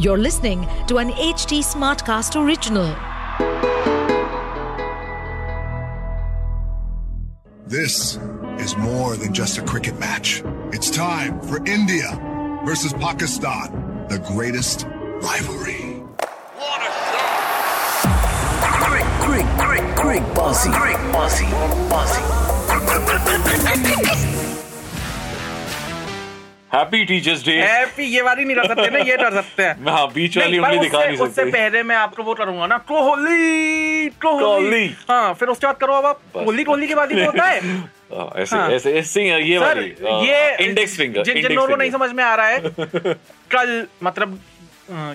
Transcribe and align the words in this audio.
You're 0.00 0.16
listening 0.16 0.64
to 0.86 0.98
an 0.98 1.10
HT 1.10 1.58
Smartcast 1.58 2.40
original. 2.40 2.94
This 7.66 8.16
is 8.60 8.76
more 8.76 9.16
than 9.16 9.34
just 9.34 9.58
a 9.58 9.62
cricket 9.62 9.98
match. 9.98 10.44
It's 10.72 10.88
time 10.88 11.40
for 11.40 11.56
India 11.66 12.06
versus 12.64 12.92
Pakistan, 12.92 14.06
the 14.08 14.20
greatest 14.20 14.86
rivalry. 15.20 16.04
What 16.54 16.80
a 16.80 16.92
shot! 18.04 18.38
Greg, 18.86 19.06
Greg, 19.26 19.58
Greg, 19.58 19.96
Greg 19.96 20.34
Bossy. 20.36 20.70
Greg 20.70 21.12
Bossy. 21.12 21.46
Bossy. 21.90 22.38
Happy 26.74 27.04
teachers 27.04 27.44
day 27.44 27.52
happy 27.58 28.04
ये 28.04 28.22
वाली 28.22 28.44
नहीं 28.44 28.56
कर 28.56 28.66
सकते 28.68 28.88
ना 28.90 28.98
ये 29.08 29.16
कर 29.16 29.34
सकते 29.34 29.62
हैं 29.62 29.84
हाँ 29.88 30.06
बीच 30.12 30.36
वाली 30.38 30.58
उंगली 30.58 30.78
दिखा 30.78 31.04
नहीं 31.04 31.16
उससे 31.26 31.44
पहले 31.44 31.82
मैं 31.82 31.96
आपको 31.96 32.22
वो 32.22 32.34
करूँगा 32.34 32.66
ना 32.66 32.78
कोहली 32.90 34.08
कोहली। 34.24 34.84
हाँ 35.10 35.32
फिर 35.34 35.48
उसके 35.48 35.66
बाद 35.66 35.76
करो 35.80 35.94
अब 35.94 36.06
आप। 36.06 36.20
कोहली 36.34 36.64
कोहली 36.64 36.86
के 36.88 36.94
बाद 36.94 37.12
ही 37.12 37.18
तो 37.18 37.30
होता 37.30 37.44
है 37.44 37.60
हाँ, 38.14 38.32
ऐसे 38.36 38.56
हाँ। 38.56 38.70
ऐसे 38.70 38.92
ऐसे 38.98 39.22
ही 39.22 39.50
ये 39.52 39.58
सर 39.58 39.64
वाली 39.64 40.28
ये 40.28 40.66
इंडेक्स 40.66 40.96
फिंगर 40.96 41.22
जिन 41.24 41.40
जिन 41.42 41.52
लोगों 41.52 41.68
को 41.68 41.76
नहीं 41.76 41.90
समझ 41.90 42.10
में 42.12 42.22
आ 42.24 42.34
रहा 42.34 42.48
है 42.48 42.60
कल 43.54 43.86
मतलब 44.02 44.38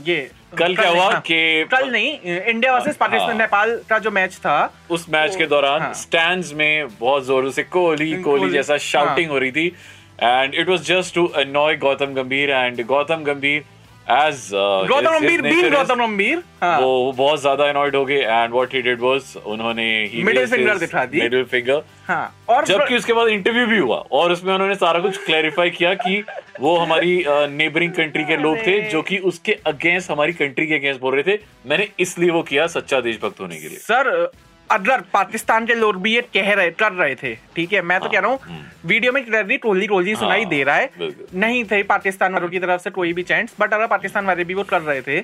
ये 0.08 0.17
कल 0.58 0.75
क्या 0.75 0.89
हुआ 0.89 1.03
हाँ, 1.03 1.20
कि- 1.22 1.67
कल 1.72 1.89
नहीं 1.91 2.35
इंडिया 2.41 2.73
वर्सेस 2.73 2.95
पाकिस्तान 2.97 3.30
हाँ। 3.30 3.38
नेपाल 3.38 3.80
का 3.89 3.97
जो 3.99 4.11
मैच 4.11 4.35
था 4.35 4.58
उस 4.91 5.05
मैच 5.09 5.35
के 5.35 5.45
दौरान 5.53 5.81
हाँ। 5.81 5.94
स्टैंड्स 6.02 6.53
में 6.53 6.88
बहुत 6.99 7.25
जोरों 7.25 7.52
से 7.52 7.63
कोहली 7.77 8.13
कोहली 8.23 8.49
जैसा 8.52 8.77
शाउटिंग 8.91 9.25
हाँ। 9.27 9.33
हो 9.33 9.39
रही 9.39 9.52
थी 9.52 9.72
and 10.20 10.55
it 10.55 10.70
was 10.70 10.88
just 10.88 11.16
to 11.16 11.27
annoy 11.44 11.76
Gautam 11.85 12.13
Gambhir 12.13 12.49
and 12.49 12.85
Gautam 12.88 13.23
गंभीर 13.23 13.63
एज 14.08 14.49
गौतम 14.53 15.09
गंभीर 15.09 15.41
बीन 15.41 15.70
गौतम 15.72 15.99
गंभीर 15.99 16.41
हाँ 16.62 16.80
वो 16.80 17.12
बहुत 17.17 17.39
ज़्यादा 17.41 17.67
अनॉयड 17.69 17.95
हो 17.95 18.03
गए 18.06 18.17
and 18.17 18.53
what 18.53 18.73
he 18.73 18.81
did 18.81 19.02
was 19.02 19.34
उन्होंने 19.45 19.86
Middle 20.25 20.50
finger 20.53 20.80
दिखा 20.80 21.06
दी। 21.06 21.22
मिडिल 21.22 21.44
फिंगर 21.52 21.81
हाँ 22.08 22.36
और 22.50 22.66
जबकि 22.66 22.95
उसके 22.97 23.14
बाद 23.14 23.28
इंटरव्यू 23.30 23.66
भी 23.67 23.78
हुआ 23.78 23.97
और 24.11 24.31
उसमें 24.31 24.53
उन्होंने 24.53 24.75
सारा 24.75 25.00
कुछ 25.00 25.23
क्लैरिफाई 25.25 25.69
किया 25.69 25.94
कि 25.95 26.23
वो 26.59 26.75
हमारी 26.78 27.23
नेबरिंग 27.52 27.91
कंट्री 27.94 28.23
के 28.23 28.38
लोग 28.38 28.58
थे 28.67 28.80
जो 28.89 29.02
कि 29.02 29.17
उसके 29.31 29.58
अगेंस्ट 29.67 30.11
हमारी 30.11 30.34
कंट्री 30.34 30.67
के 30.67 30.75
अगेंस्ट 30.75 31.02
बोल 31.02 31.16
रहे 31.16 31.23
थे। 31.34 31.39
मैंने 31.69 31.88
इसलिए 32.00 32.31
वो 32.31 32.41
किया 32.44 32.67
सच्चा 32.69 33.00
देशभक्त 33.02 33.39
होने 33.41 33.59
के 33.59 33.67
लिए। 33.67 33.78
सर 33.80 34.31
अगर 34.73 35.02
पाकिस्तान 35.13 35.66
के 35.66 35.75
लोग 35.75 36.02
भी 36.02 36.13
ये 36.16 36.21
कह 36.33 36.53
रहे 36.53 36.69
कर 36.79 36.91
रहे 36.93 37.16
थे। 37.16 37.33
ठीक 37.55 37.73
है 37.73 37.81
मैं 37.81 37.99
तो 37.99 38.09
कह 38.09 38.19
रहा 38.19 38.31
हूँ 38.31 38.59
वीडियो 38.85 39.11
में 39.13 39.23
क्लियरली 39.25 39.57
टोली 39.66 39.88
टोली 39.88 40.16
सुनाई 40.16 40.41
हाँ, 40.41 40.49
दे 40.49 40.63
रहा 40.63 40.75
है। 40.75 40.89
नहीं 41.35 41.63
थे 41.71 41.81
पाकिस्तान 41.91 42.33
वालों 42.33 42.49
की 42.49 42.59
तरफ़ 42.59 42.81
से 42.81 42.89
कोई 42.89 43.13
भी 43.13 43.23
चैंट्स 43.23 43.53
बट 43.59 43.73
अगर 43.73 43.88
पाकिस्तान 43.88 44.25
वाले 44.25 44.44
भी 44.44 44.53
वो 44.53 44.63
कर 44.69 44.81
रहे 44.81 45.01
थे 45.01 45.19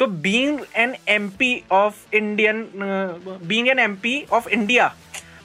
तो 0.00 0.06
being 0.22 0.58
an 0.76 0.94
MP 1.08 1.52
of 1.72 2.16
Indian 2.16 2.66
being 3.44 3.68
an 3.68 3.78
MP 3.78 4.14
of 4.32 4.48
India 4.48 4.92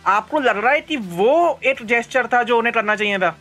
आपको 0.07 0.39
लग 0.39 0.57
रहा 0.63 0.71
है 0.73 0.81
कि 0.81 0.97
वो 1.15 1.59
एक 1.63 1.85
जेस्चर 1.85 2.27
था 2.33 2.41
जो 2.43 2.57
उन्हें 2.57 2.73
करना 2.73 2.95
चाहिए 2.95 3.17
था? 3.19 3.35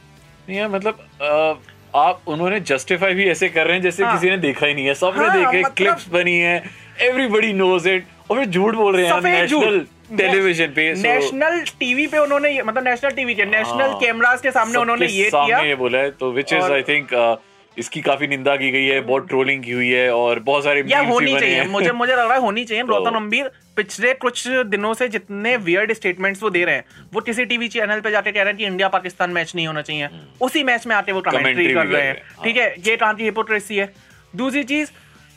नहीं 0.48 0.66
मतलब 0.66 0.98
अ, 1.22 1.98
आप 1.98 2.20
उन्होंने 2.28 2.58
जस्टिफाई 2.70 3.14
भी 3.14 3.28
ऐसे 3.30 3.48
कर 3.48 3.66
रहे 3.66 3.74
हैं 3.76 3.82
जैसे 3.82 4.04
हाँ। 4.04 4.14
किसी 4.14 4.30
ने 4.30 4.36
देखा 4.38 4.66
ही 4.66 4.74
नहीं 4.74 4.86
है। 4.86 4.94
सबने 4.94 5.26
हाँ, 5.26 5.36
देखे 5.36 5.58
मतलब- 5.60 5.76
क्लिप्स 5.76 6.08
बनी 6.12 6.36
है 6.38 6.62
एवरीबडी 7.00 7.52
नोज़ 7.52 7.88
इट 7.88 8.06
और 8.30 8.38
फिर 8.38 8.46
झूठ 8.48 8.74
बोल 8.74 8.96
रहे 8.96 9.06
हैं 9.06 9.20
नेशनल 9.22 9.78
टेलीविज़न 10.16 10.66
पे 10.66 10.92
नेशनल 10.94 11.60
टीवी 11.80 12.06
पे 12.06 12.18
उन्होंने 12.18 12.62
मतलब 12.62 12.88
नेशनल 12.88 13.10
टीवी 13.10 13.34
के 13.34 13.44
नेशनल 13.44 13.90
हाँ। 13.90 13.98
कैमरास 13.98 14.40
के 14.40 14.50
सामने 14.50 14.78
उन्होंने 14.78 15.06
ये 15.06 15.30
किया। 15.34 15.58
ये 15.58 15.74
बोला 15.74 15.98
है 15.98 16.10
तो 16.10 16.32
विच 16.32 16.52
इज़ 16.52 16.72
आई 16.72 16.82
थिंक 16.82 17.38
इसकी 17.78 18.00
काफ़ी 18.00 18.26
निंदा 18.26 18.56
की 18.56 18.70
गई 18.70 18.84
है 18.84 19.00
बहुत 19.00 19.28
ट्रोलिंग 19.28 19.62
की 19.64 19.72
हुई 19.72 19.88
है 19.88 20.10
और 20.14 20.38
बहुत 20.38 20.64
सारे 20.64 20.84
या 20.86 21.00
होनी 21.00 21.38
चाहिए। 21.40 21.64
मुझे 21.64 21.92
मुझे 21.92 22.12
लग 22.12 22.18
रहा 22.18 22.34
है 22.34 22.40
होनी 22.40 22.64
चाहिए। 22.64 22.82
तो- 22.86 22.90
गौतम 22.90 23.18
गंभीर 23.18 23.50
पिछले 23.76 24.14
कुछ 24.14 24.48
दिनों 24.48 24.94
से 24.94 25.08
जितने 25.08 25.56
वियर्ड 25.56 25.92
स्टेटमेंट्स 25.92 26.42
वो 26.42 26.50
दे 26.50 26.64
रहे 26.64 26.74
हैं 26.74 26.84
वो 27.14 27.20
किसी 27.20 27.44
टीवी 27.44 27.68
चैनल 27.68 28.00
पे 28.00 28.10
जाके 28.10 28.32
कह 28.32 28.38
रहे 28.38 28.48
हैं 28.48 28.56
कि 28.56 28.64
इंडिया 28.64 28.88
पाकिस्तान 28.88 29.30
मैच 29.30 29.52
नहीं 29.54 29.66
होना 29.66 29.82
चाहिए। 29.82 30.08
उसी 30.40 30.62
मैच 30.64 30.86
में 30.86 30.96
आके 30.96 31.12
वो 31.12 31.20
कमेंट्री 31.20 31.74
कर 31.74 31.86
रहे 31.86 31.86
हैं। 31.86 31.92
रहे 31.92 32.06
हैं, 32.06 32.22
ठीक 32.44 32.56
है? 32.56 32.74
ये 32.86 32.96
कहाँ 32.96 33.14
की 33.14 33.24
हिपोक्रेसी 33.24 33.76
है। 33.76 33.92
दूसरी 34.36 34.64
चीज़ 34.64 34.90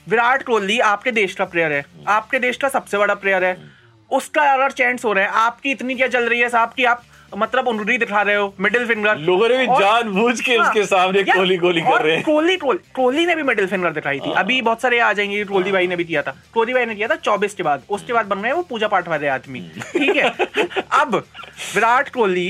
विराट 0.08 0.44
कोहली 0.44 0.80
आपके 0.80 1.12
देश 1.12 1.34
का 1.34 1.46
प्लेयर 1.46 1.72
है। 1.72 1.86
आपके 2.08 2.40
देश 2.40 2.58
का 2.58 2.70
सबसे 2.70 2.98
बड़ा 2.98 3.14
प्लेयर 3.14 3.44
है। 3.44 3.81
उसका 4.12 4.52
अगर 4.54 4.72
चैंट्स 4.72 5.06
हो 5.06 5.14
रहे 5.14 5.24
हैं 5.24 5.32
आपकी 5.42 5.72
इतनी 5.72 5.96
क्या 5.96 6.08
चल 6.08 6.28
रही 6.30 6.40
है 6.40 6.50
साहब 6.50 6.74
की 6.78 6.86
आप 6.86 7.04
मतलब 7.38 7.68
उंगली 7.68 7.98
दिखा 7.98 8.22
रहे 8.22 8.36
हो 8.36 8.54
मिडिल 8.60 8.86
फिंगर 8.88 9.18
लोगों 9.18 9.48
ने 9.50 9.58
भी 9.58 9.66
जानबूझ 9.66 10.40
के 10.42 10.56
हाँ, 10.56 10.66
उसके 10.68 10.84
सामने 10.86 11.20
यार, 11.20 11.38
कोहली 11.38 11.58
कोहली 11.58 11.82
कर 11.82 12.02
रहे 12.02 12.16
हैं। 12.16 12.24
कोहली 12.24 12.56
कोहली 12.58 12.80
कोहली 12.96 13.26
ने 13.26 13.36
भी 13.36 13.44
मिडिल 13.44 13.68
फिंगर 13.68 13.92
दिखाई 13.92 14.20
थी। 14.20 14.32
अभी 14.38 14.62
बहुत 14.62 14.82
सारे 14.82 15.00
आ 15.00 15.12
जाएँगे 15.14 15.44
कोहली 15.44 15.72
भाई 15.72 15.88
ने 15.88 15.96
भी 15.96 16.04
किया 16.04 16.22
था। 16.22 16.36
कोहली 16.54 16.74
भाई 16.74 16.86
ने 16.86 16.96
किया 16.96 17.08
था 17.08 17.16
चौबीस 17.16 17.54
के 17.54 17.64
बाद। 17.64 17.84
उसके 17.90 18.14
बाद 18.14 18.26
बन 18.26 18.42
गए 18.42 18.52
वो 18.52 18.62
पूजा 18.62 18.88
पाठ 18.88 19.08
वाले 19.08 19.28
आदमी। 19.28 19.60
ठीक 19.92 20.16
है? 20.16 20.30
अब 21.00 21.16
विराट 21.16 22.10
कोहली 22.10 22.50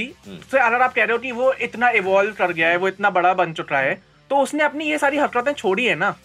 से 0.52 0.60
अगर 0.60 0.82
आप 0.82 0.94
कह 0.94 1.04
रहे 1.04 1.12
हो 1.12 1.18
कि 1.18 1.32
वो 1.32 1.54
इतना 1.62 1.90
इवॉल्व 1.90 2.34
कर 2.38 2.52
गया 2.52 2.70
है 2.70 2.78
वो 2.78 2.88
इतना 2.88 3.10
बड़ा 3.10 3.34
बन 3.34 3.54
चुका 3.54 3.78
है 3.78 3.94
तो 4.30 4.38
उसने 4.38 4.64
अपनी 4.64 4.86
ये 4.86 4.98
सारी 4.98 5.18
हरकतें 5.18 5.54
छोड़ी 5.54 5.86
है 5.86 5.96
ना। 5.96 6.16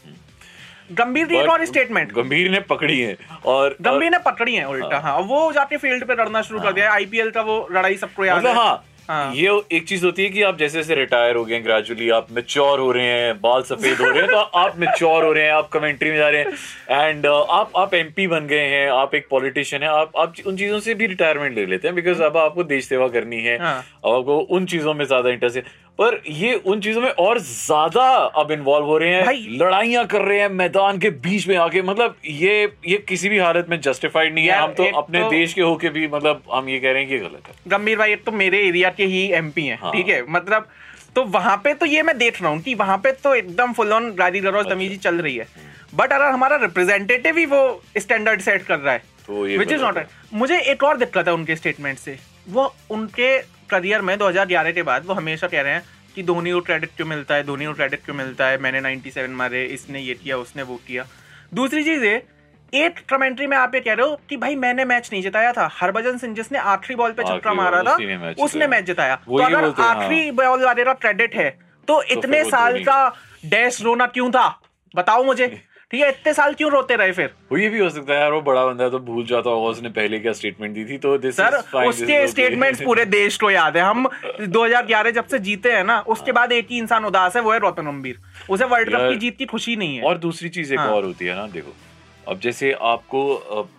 गंभीर 0.93 1.33
एक 1.35 1.51
और 1.51 1.65
स्टेटमेंट 1.67 2.13
गंभीर 2.13 2.51
ने 2.51 2.61
पकड़ी 2.69 3.01
है 3.01 3.17
और 3.47 3.77
गंभीर 3.83 4.11
ने 4.11 4.19
पकड़ी 4.27 4.55
है 4.55 4.69
उल्टा 4.69 4.99
हाँ। 5.01 5.19
वो 5.23 5.53
जाके 5.53 5.77
फ़ील्ड 5.77 6.05
पे 6.07 6.15
लड़ना 6.15 6.43
शुरू 6.43 6.61
कर 6.61 6.73
दिया। 6.73 6.93
आईपीएल 6.93 7.31
का 7.31 7.43
वो 7.43 7.67
लड़ाई 7.73 7.97
सबको 7.97 8.25
याद 8.25 8.39
मतलब 8.39 8.51
है। 8.51 8.57
हाँ 8.57 8.85
हाँ। 9.09 9.35
ये 9.35 9.51
एक 9.73 9.87
चीज़ 9.89 10.05
होती 10.05 10.23
है 10.23 10.29
कि 10.29 10.43
आप 10.43 10.57
जैसे 10.59 10.79
जैसे 10.79 10.95
रिटायर 10.95 11.37
हो 11.37 11.45
गए 11.45 11.59
ग्रेजुअली 11.61 12.09
आप 12.11 12.27
मेच्योर 12.33 12.81
हो 12.81 12.91
रहे 12.93 13.05
हैं 13.07 13.35
बाल 13.41 13.63
सफ़ेद 13.63 14.01
हो 14.01 14.11
रहे 14.11 14.21
हैं 14.21 14.31
तो 14.31 14.37
आप 14.37 14.79
मेच्योर 14.79 15.25
हो 15.25 15.33
रहे 15.33 15.45
हैं 15.45 15.53
आप 15.53 15.69
कमेंट्री 15.73 16.11
में 16.11 16.17
जा 16.17 16.29
रहे 16.29 16.41
हैं। 16.41 17.09
एंड 17.09 17.27
आप 17.27 17.73
आप 17.77 17.95
एमपी 17.95 18.27
बन 18.27 18.47
गए 18.47 18.67
हैं 18.69 18.89
आप 18.91 19.15
एक 19.15 19.27
पॉलिटिशियन 19.31 19.83
है 19.83 19.89
आप 19.91 20.17
आप 20.19 20.35
उन 20.47 20.57
चीज़ों 20.57 20.81
से 20.81 20.95
भी 20.95 21.07
रिटायरमेंट 21.07 21.55
ले 21.57 21.67
लेते 21.67 21.89
हैं 21.89 21.95
बिकॉज़ 21.97 22.23
अब 22.23 22.37
आपको 22.37 22.65
देश 22.65 22.89
सेवा 22.89 23.09
करनी 23.09 23.41
है 23.43 23.59
हाँ। 23.59 23.79
अब 24.05 24.13
आपको 24.13 24.39
उन 24.57 24.67
चीज़ों 24.67 24.95
में 24.95 25.05
ज़्यादा 25.05 25.31
इंटरेस्ट 25.31 25.57
है। 25.57 25.63
पर 25.99 26.21
ये 26.29 26.55
उन 26.55 26.81
चीज़ों 26.81 27.01
में 27.01 27.11
और 27.11 27.39
ज़्यादा 27.41 28.03
अब 28.41 28.51
इन्वॉल्व 28.53 28.87
हो 28.87 28.97
रहे 28.99 29.15
हैं 29.15 29.33
लड़ाइयाँ 29.59 30.05
कर 30.07 30.23
रहे 30.23 30.41
हैं 30.41 30.49
मैदान 30.51 30.99
के 30.99 31.11
बीच 31.11 31.47
में 31.49 31.57
आके। 31.57 31.83
मतलब 31.83 32.17
ये 32.27 32.73
ये 32.89 32.97
किसी 33.09 33.29
भी 33.29 33.39
हालत 33.39 33.67
में 33.71 33.81
जस्टिफाइड 33.81 34.35
नहीं 34.35 34.47
है। 34.47 34.59
हम 34.59 34.73
तो 34.73 34.91
अपने 34.99 35.21
तो- 35.21 35.31
देश 35.31 35.55
के 35.55 35.61
होके 35.61 35.89
भी 35.91 36.07
मतलब 36.09 36.43
हम 36.53 36.69
ये 36.69 36.79
कह 36.81 36.93
रहे 36.93 37.03
हैं 37.03 37.09
कि 37.11 37.19
गलत 37.19 37.49
है। 37.49 37.55
गंभीर 37.69 37.99
भाई 37.99 38.13
एक 38.13 38.25
तो 38.25 38.33
मेरे 38.35 38.67
एरिया 38.67 38.91
के 38.91 39.05
ही 39.07 39.27
एमपी 39.35 39.67
हैं 39.67 39.79
हाँ। 39.83 39.93
ठीक 39.93 40.09
है? 40.09 40.23
मतलब 40.31 40.69
तो 41.15 41.25
वहाँ 41.25 41.57
पे 41.65 41.75
तो 41.75 41.87
ये 41.87 42.03
मैं 42.03 42.17
देख 42.19 42.43
रहा 42.43 42.51
हूँ 42.51 42.61
कि 42.63 42.75
वहाँ 42.75 42.99
पे 42.99 43.13
तो 43.15 43.35
एकदम 43.35 43.73
फुल 43.73 43.93
ऑन 43.93 44.11
अच्छा। 44.11 44.29
गरौज 44.31 44.71
तमीजी 44.71 44.97
चल 44.99 45.21
रही 45.21 45.37
है। 45.37 45.47
बट 45.95 46.13
अगर 46.13 46.25
हमारा 46.25 46.57
रिप्रेजेंटेटिव 46.63 47.39
ही 47.39 47.47
वो 47.47 47.61
स्टैंडर्ड 47.99 48.41
सेट 48.43 48.63
कर 48.63 48.79
रहा 48.79 48.93
है 48.95 49.03
तो 49.27 49.43
विच 49.59 49.73
इज़ 49.73 49.83
नॉट 49.83 49.99
मुझे 50.35 50.59
एक 50.73 50.85
और 50.85 50.97
दिक्कत 50.99 51.29
है 51.29 51.35
उनके 51.35 51.57
स्टेटमेंट 51.57 51.99
से। 51.99 52.19
वो 52.49 52.75
उनके 52.91 53.37
करियर 53.71 54.01
में 54.03 54.17
2011 54.19 54.73
के 54.73 54.83
बाद 54.83 55.07
वो 55.07 55.15
हमेशा 55.15 55.47
कह 55.47 55.63
रहे 55.63 55.73
हैं 55.73 55.83
कि 56.15 56.23
धोनी 56.23 56.53
को 56.53 56.61
क्रेडिट 56.61 56.91
क्यों 56.97 57.07
मिलता 57.07 57.35
है 57.35 57.43
धोनी 57.45 57.67
को 57.67 57.73
क्रेडिट 57.73 58.05
क्यों 58.05 58.17
मिलता 58.17 58.47
है? 58.47 58.59
मैंने 58.59 58.81
97 58.81 59.31
मारे 59.33 59.65
इसने 59.67 60.01
ये 60.01 60.15
किया 60.15 60.37
उसने 60.39 60.63
वो 60.63 60.77
किया। 60.87 61.05
दूसरी 61.55 61.85
चीज़ 61.85 62.05
है 62.05 62.23
एक 62.73 62.99
कमेंट्री 63.09 63.47
में 63.47 63.57
आप 63.57 63.75
ये 63.75 63.81
कह 63.81 63.95
रहे 63.95 64.07
हो 64.07 64.19
कि 64.29 64.37
भाई 64.37 64.55
मैंने 64.57 64.85
मैच 64.85 65.09
नहीं 65.13 65.23
जिताया 65.23 65.53
था। 65.53 65.69
हरभजन 65.73 66.19
सिंह 66.19 66.35
जिसने 66.35 66.59
आखिरी 66.59 66.97
बॉल 66.97 67.13
पे 67.13 67.23
छक्का 67.25 67.53
मारा 67.55 67.83
था 67.83 67.97
मैच 67.99 68.39
उसने 68.39 68.67
मैच 68.67 68.85
जिताया। 68.85 69.17
तो 69.17 69.37
अगर 69.37 69.65
हैं। 69.65 69.85
आखिरी 69.85 70.31
बॉल 70.33 70.65
वाले 70.65 70.85
का 70.85 70.93
क्रेडिट 70.95 71.37
है 71.37 71.49
तो 71.89 72.03
इतने 72.03 72.43
वो 72.43 72.51
साल 72.51 72.83
का 72.85 72.99
डैश 73.47 73.83
रोना 73.83 74.07
क्यों 74.09 74.31
था? 74.31 74.49
बताओ 74.95 75.25
मुझे। 75.25 75.47
ठीक 75.91 76.01
है 76.01 76.09
इतने 76.09 76.33
साल 76.35 76.55
क्यों 76.55 76.71
रोते 76.71 76.97
रहे 76.97 77.13
फिर? 77.13 77.31
वो 77.53 77.59
ये 77.59 77.69
भी 77.69 77.79
हो 77.79 77.89
सकता 77.91 78.15
है 78.15 78.21
यार 78.21 78.33
वो 78.33 78.41
बड़ा 78.41 78.65
बंदा 78.67 78.89
तो 78.89 78.99
भूल 78.99 79.27
जाता 79.27 79.51
होगा 79.51 79.69
उसने 79.69 79.89
पहले 79.89 80.19
क्या 80.19 80.33
स्टेटमेंट 80.33 80.75
दी 80.75 80.85
थी 80.85 80.97
तो 80.99 81.17
दिस 81.19 81.37
सर 81.37 81.57
उसके 81.89 82.27
स्टेटमेंट्स 82.29 82.83
पूरे 82.83 83.05
देश 83.05 83.37
को 83.37 83.51
याद 83.51 83.77
है। 83.77 83.83
हम 83.83 84.09
2011 84.49 85.11
जब 85.11 85.27
से 85.27 85.39
जीते 85.39 85.73
हैं 85.73 85.85
ना 85.85 86.01
उसके 86.01 86.33
बाद 86.33 86.53
एक 86.53 86.67
ही 86.71 86.79
इंसान 86.79 87.05
उदास 87.05 87.37
है 87.37 87.43
वो 87.43 87.53
है 87.53 87.59
रोतन 87.59 87.83
गंभीर। 87.83 88.19
उसे 88.51 88.65
वर्ल्ड 88.65 88.89
कप 88.89 89.09
की 89.11 89.17
जीत 89.17 89.37
की 89.37 89.47
खुशी 89.47 89.77
नहीं 89.77 89.97
है। 89.97 90.03
और 90.03 90.19
दूसरी 90.19 90.49
चीज़ 90.49 90.73
एक 90.73 90.79
हाँ। 90.79 90.89
और 90.89 91.05
होती 91.05 91.25
है 91.25 91.37
ना 91.37 91.47
देखो 91.47 91.75
अब 92.29 92.41
जैसे 92.41 92.73
आपको 92.73 93.37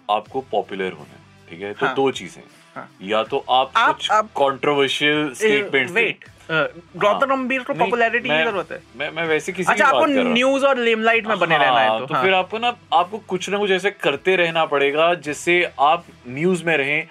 आपको 0.10 0.42
पॉपुलर 0.42 0.92
होना 0.92 1.20
ठीक 1.50 1.62
है? 1.62 1.74
तो 1.74 1.86
हाँ। 1.86 1.96
दो 1.96 2.10
चीज़ें 2.12 2.44
हाँ। 2.76 2.90
या 3.04 3.24
तो 3.24 3.46
आप, 3.50 3.72
आप- 3.78 4.28
कंट्रोवर्शियल 4.38 5.34
स्टेटमेंट 5.34 5.92
वेट 5.92 6.26
गौतम 6.50 7.26
गंभीर 7.28 7.64
को 7.64 7.74
पॉपुलैरिटी 7.76 8.30
की 8.30 8.44
ज़रूरत 8.44 8.72
है 8.72 8.82
मैं 8.98 9.10
मैं 9.12 9.26
वैसे 9.28 9.52
किसी 9.52 9.72
अच्छा 9.72 9.86
आपको 9.86 10.00
बात 10.00 10.08
कर 10.08 10.14
रहा 10.14 10.24
हूँ। 10.24 10.34
न्यूज़ 10.34 10.66
और 10.66 10.78
लेमलाइट 10.80 11.28
में 11.28 11.40
बने 11.40 11.58
रहना 11.58 11.80
है 11.80 11.90
हाँ, 11.90 12.00
तो, 12.00 12.06
तो 12.06 12.14
हाँ। 12.14 12.24
फिर 12.24 12.34
आपको 12.34 12.58
ना 12.58 12.76
आपको 12.94 13.18
कुछ 13.28 13.50
ना 13.50 13.58
कुछ 13.58 13.72
ऐसे 13.72 13.92
करते 13.92 14.36
रहना 14.36 14.66
पड़ेगा 14.66 15.14
जिससे 15.24 15.64
आप 15.80 16.06
न्यूज़ 16.30 16.64
में 16.66 16.76
रहें 16.78 17.08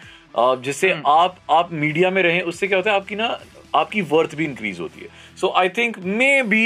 जिससे 0.63 0.93
हम्म। 0.93 1.03
आप 1.09 1.37
आप 1.51 1.73
मीडिया 1.75 2.11
में 2.11 2.23
रहें 2.23 2.41
उससे 2.45 2.69
क्या 2.69 2.79
होता 2.79 2.91
है 2.91 2.97
आपकी 2.97 3.17
ना 3.17 3.39
आपकी 3.75 4.01
वर्थ 4.11 4.35
भी 4.35 4.45
इंक्रीज 4.45 4.81
होती 4.81 5.01
है 5.01 5.09
सो 5.37 5.53
आई 5.57 5.69
थिंक 5.79 5.99
मे 6.01 6.43
बी। 6.45 6.65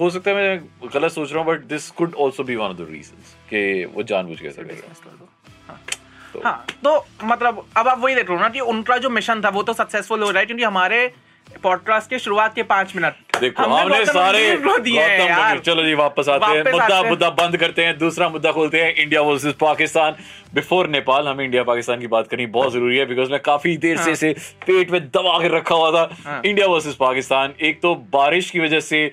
हो 0.00 0.10
सकता 0.10 0.30
है 0.30 0.36
मैं 0.36 0.90
गलत 0.94 1.12
सोच 1.12 1.32
रहा 1.32 1.42
हूँ 1.42 1.52
but 1.52 1.64
this 1.68 1.90
could 1.92 2.14
also 2.16 2.44
be 2.44 2.56
one 2.56 2.66
of 2.66 2.76
the 2.76 2.86
reason 2.90 3.22
कि 3.50 3.84
वो 3.94 4.02
जानबूझ 4.04 4.40
के 4.40 4.46
ऐसा 4.48 4.62
कर 4.62 4.68
रहा 4.70 5.74
है 5.74 6.42
हाँ 6.44 6.64
तो 6.84 6.90
मतलब 7.24 7.64
अब 7.76 7.88
आप 7.88 7.98
वही 7.98 8.14
देख 8.14 8.28
रहे 8.28 8.36
हो 8.36 8.42
ना 8.42 8.48
कि 8.48 8.60
उनका 8.72 8.96
जो 8.98 9.10
मिशन 9.10 9.40
था 9.40 9.48
वो 9.50 9.62
तो 9.62 9.72
सक्सेसफुल 9.74 10.22
हो 10.22 10.30
रहा 10.30 10.40
है 10.40 10.46
क्योंकि 10.46 10.64
हमारे 10.64 11.06
पॉडकास्ट 11.62 12.10
के 12.10 12.18
शुरुआत 12.18 12.54
के 12.54 12.62
पाँच 12.62 12.94
मिनट। 12.96 13.14
देखो 13.40 13.62
हमने 13.62 14.04
सारे 14.06 14.38
हैं 14.48 15.28
यार। 15.28 15.58
चलो 15.58 15.82
जी 15.84 15.94
वापस 15.94 16.28
आते 16.28 16.46
हैं। 16.46 16.72
मुद्दा 16.72 17.02
मुद्दा 17.02 17.30
बंद 17.30 17.56
करते 17.56 17.84
हैं 17.84 17.96
दूसरा 17.98 18.28
मुद्दा 18.28 18.52
खोलते 18.52 18.82
हैं 18.82 18.94
India 18.94 19.20
versus 19.20 19.54
Pakistan 19.54 20.16
before 20.54 20.88
Nepal 20.88 21.28
हमें 21.28 21.44
इंडिया 21.44 21.62
पाकिस्तान 21.62 22.00
की 22.00 22.06
बात 22.06 22.28
करनी 22.28 22.46
बहुत 22.46 22.72
ज़रूरी 22.72 22.96
है 22.96 23.06
बिकॉज़ 23.06 23.30
मैं 23.30 23.40
काफ़ी 23.40 23.76
देर 23.76 23.96
से 23.96 24.02
हाँ। 24.02 24.12
इसे 24.12 24.32
पेट 24.66 24.90
में 24.90 25.00
दबा 25.00 25.38
के 25.38 25.48
रखा 25.56 25.74
हुआ 25.74 25.90
था। 25.92 26.08
हाँ। 26.26 26.40
इंडिया 26.44 26.66
वर्सेस 26.66 26.94
पाकिस्तान 26.94 27.54
एक 27.60 27.80
तो 27.82 27.94
बारिश 28.12 28.50
की 28.50 28.60
वजह 28.60 28.80
से 28.80 29.10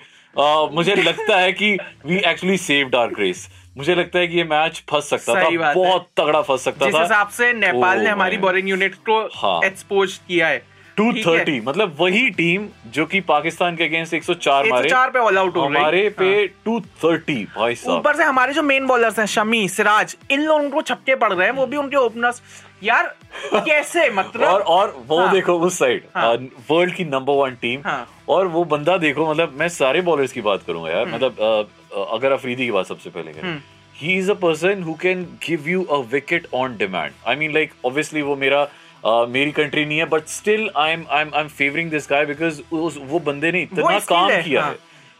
मुझे 0.74 0.96
लगता 0.96 1.38
है 1.38 1.52
कि 1.54 1.78
we 2.06 2.18
actually 2.18 2.58
saved 2.58 2.96
our 2.96 3.08
grace 3.08 3.48
मुझे 3.78 3.96
लगता 3.96 4.20
है 4.20 4.28
कि 4.28 4.38
ये 4.38 4.44
मैच 4.44 4.84
फंस 4.90 5.10
सकता 5.10 5.34
था। 5.36 5.74
बहुत 5.74 6.08
तगड़ा 6.18 6.42
फंस 6.42 6.64
सकता 6.64 6.86
जिस 6.86 6.96
था। 6.96 7.02
हिसाब 7.02 7.30
से 7.30 7.52
नेपाल 7.54 8.00
ने 8.00 8.06
Oh 8.06 8.12
हमारी 8.12 8.38
बॉलिंग 8.38 8.70
यूनिट 8.70 8.96
को 9.10 9.20
हाँ। 9.36 9.60
एक्सपोज 9.66 10.18
किया 10.28 10.48
है। 10.48 10.75
टू 10.98 11.12
ठीक 11.12 11.26
है? 11.28 11.38
थर्टी 11.38 11.60
मतलब 11.62 11.96
वही 12.00 12.30
टीम 12.32 12.68
जो 12.94 13.06
कि 13.06 13.20
पाकिस्तान 13.24 13.76
के 13.76 13.84
अगेंस्ट 13.84 14.14
104 14.14 14.70
मारे 14.70 14.90
104 14.90 15.10
पे 15.14 15.20
ऑल 15.20 15.38
आउट 15.38 15.58
हो 15.58 15.68
गई 15.68 15.76
हमारे 15.76 16.10
पे 16.20 16.26
हाँ। 16.26 16.80
थर्टी 17.04 17.44
भाई 17.58 17.76
साहब 17.76 17.98
ऊपर 17.98 18.16
से 18.16 18.24
हमारे 18.24 18.54
जो 18.54 18.64
मेन 18.64 18.86
बॉलर्स 18.88 19.20
हैं 19.20 19.26
शमी 19.28 19.68
सिराज 19.70 20.16
इन 20.32 20.42
लोगों 20.42 20.70
को 20.70 20.82
छक्के 20.84 21.16
पड़ 21.16 21.32
रहे 21.34 21.48
हैं 21.48 21.56
वो 21.56 21.66
भी 21.66 21.78
उनके 21.78 21.98
ओपनर्स 21.98 22.42
यार 22.84 23.14
कैसे 23.56 24.10
मतलब 24.14 24.48
और 24.48 24.62
और 24.62 24.96
वो 25.08 25.20
हाँ। 25.20 25.34
देखो 25.34 25.58
उस 25.60 25.80
साइड 25.80 26.04
हाँ। 26.16 26.34
वर्ल्ड 26.70 26.94
की 26.96 27.06
नंबर 27.06 27.34
वन 27.36 27.58
टीम 27.62 27.82
हाँ। 27.86 28.08
और 28.30 28.48
वो 28.48 28.64
बंदा 28.74 28.98
देखो 28.98 29.30
मतलब 29.30 29.54
मैं 29.60 29.70
सारे 29.72 30.02
बॉलर्स 30.02 30.32
की 30.32 30.42
बात 30.42 30.64
करूँगा 30.68 30.92
यार 30.92 31.04
हम्म। 31.04 31.16
मतलब 31.16 32.08
अगर 32.10 32.32
अफरीदी 32.32 32.66
की 32.66 32.72
बात 32.72 32.86
सबसे 32.86 33.10
पहले 33.10 33.34
करें 33.34 33.62
he 33.96 34.18
is 34.18 34.32
a 34.32 34.34
person 34.38 34.82
who 34.84 34.94
can 35.02 35.24
give 35.48 35.70
you 35.70 35.84
a 35.84 35.98
wicket 36.12 36.48
on 36.54 36.76
demand 36.78 37.12
I 37.28 37.36
mean 37.36 37.54
like 37.54 37.74
obviously 37.86 38.22
वो 38.22 38.36
मेरा 38.36 38.68
मेरी 39.06 39.52
कंट्री 39.52 39.86
नहीं 39.86 39.98
है 39.98 40.06
but 40.06 40.28
still 40.30 40.70
I 40.78 40.92
am 40.92 41.06
I 41.10 41.22
am 41.22 41.32
I 41.36 41.42
am 41.42 41.48
favouring 41.50 41.90
this 41.92 42.08
guy 42.10 42.26
because 42.26 42.62
वो 42.72 43.20
बंदे 43.22 43.52
ने 43.52 43.62
इतना 43.62 44.00
काम 44.02 44.30
है, 44.30 44.42
किया 44.44 44.62
हाँ। 44.62 44.72
है 44.72 44.78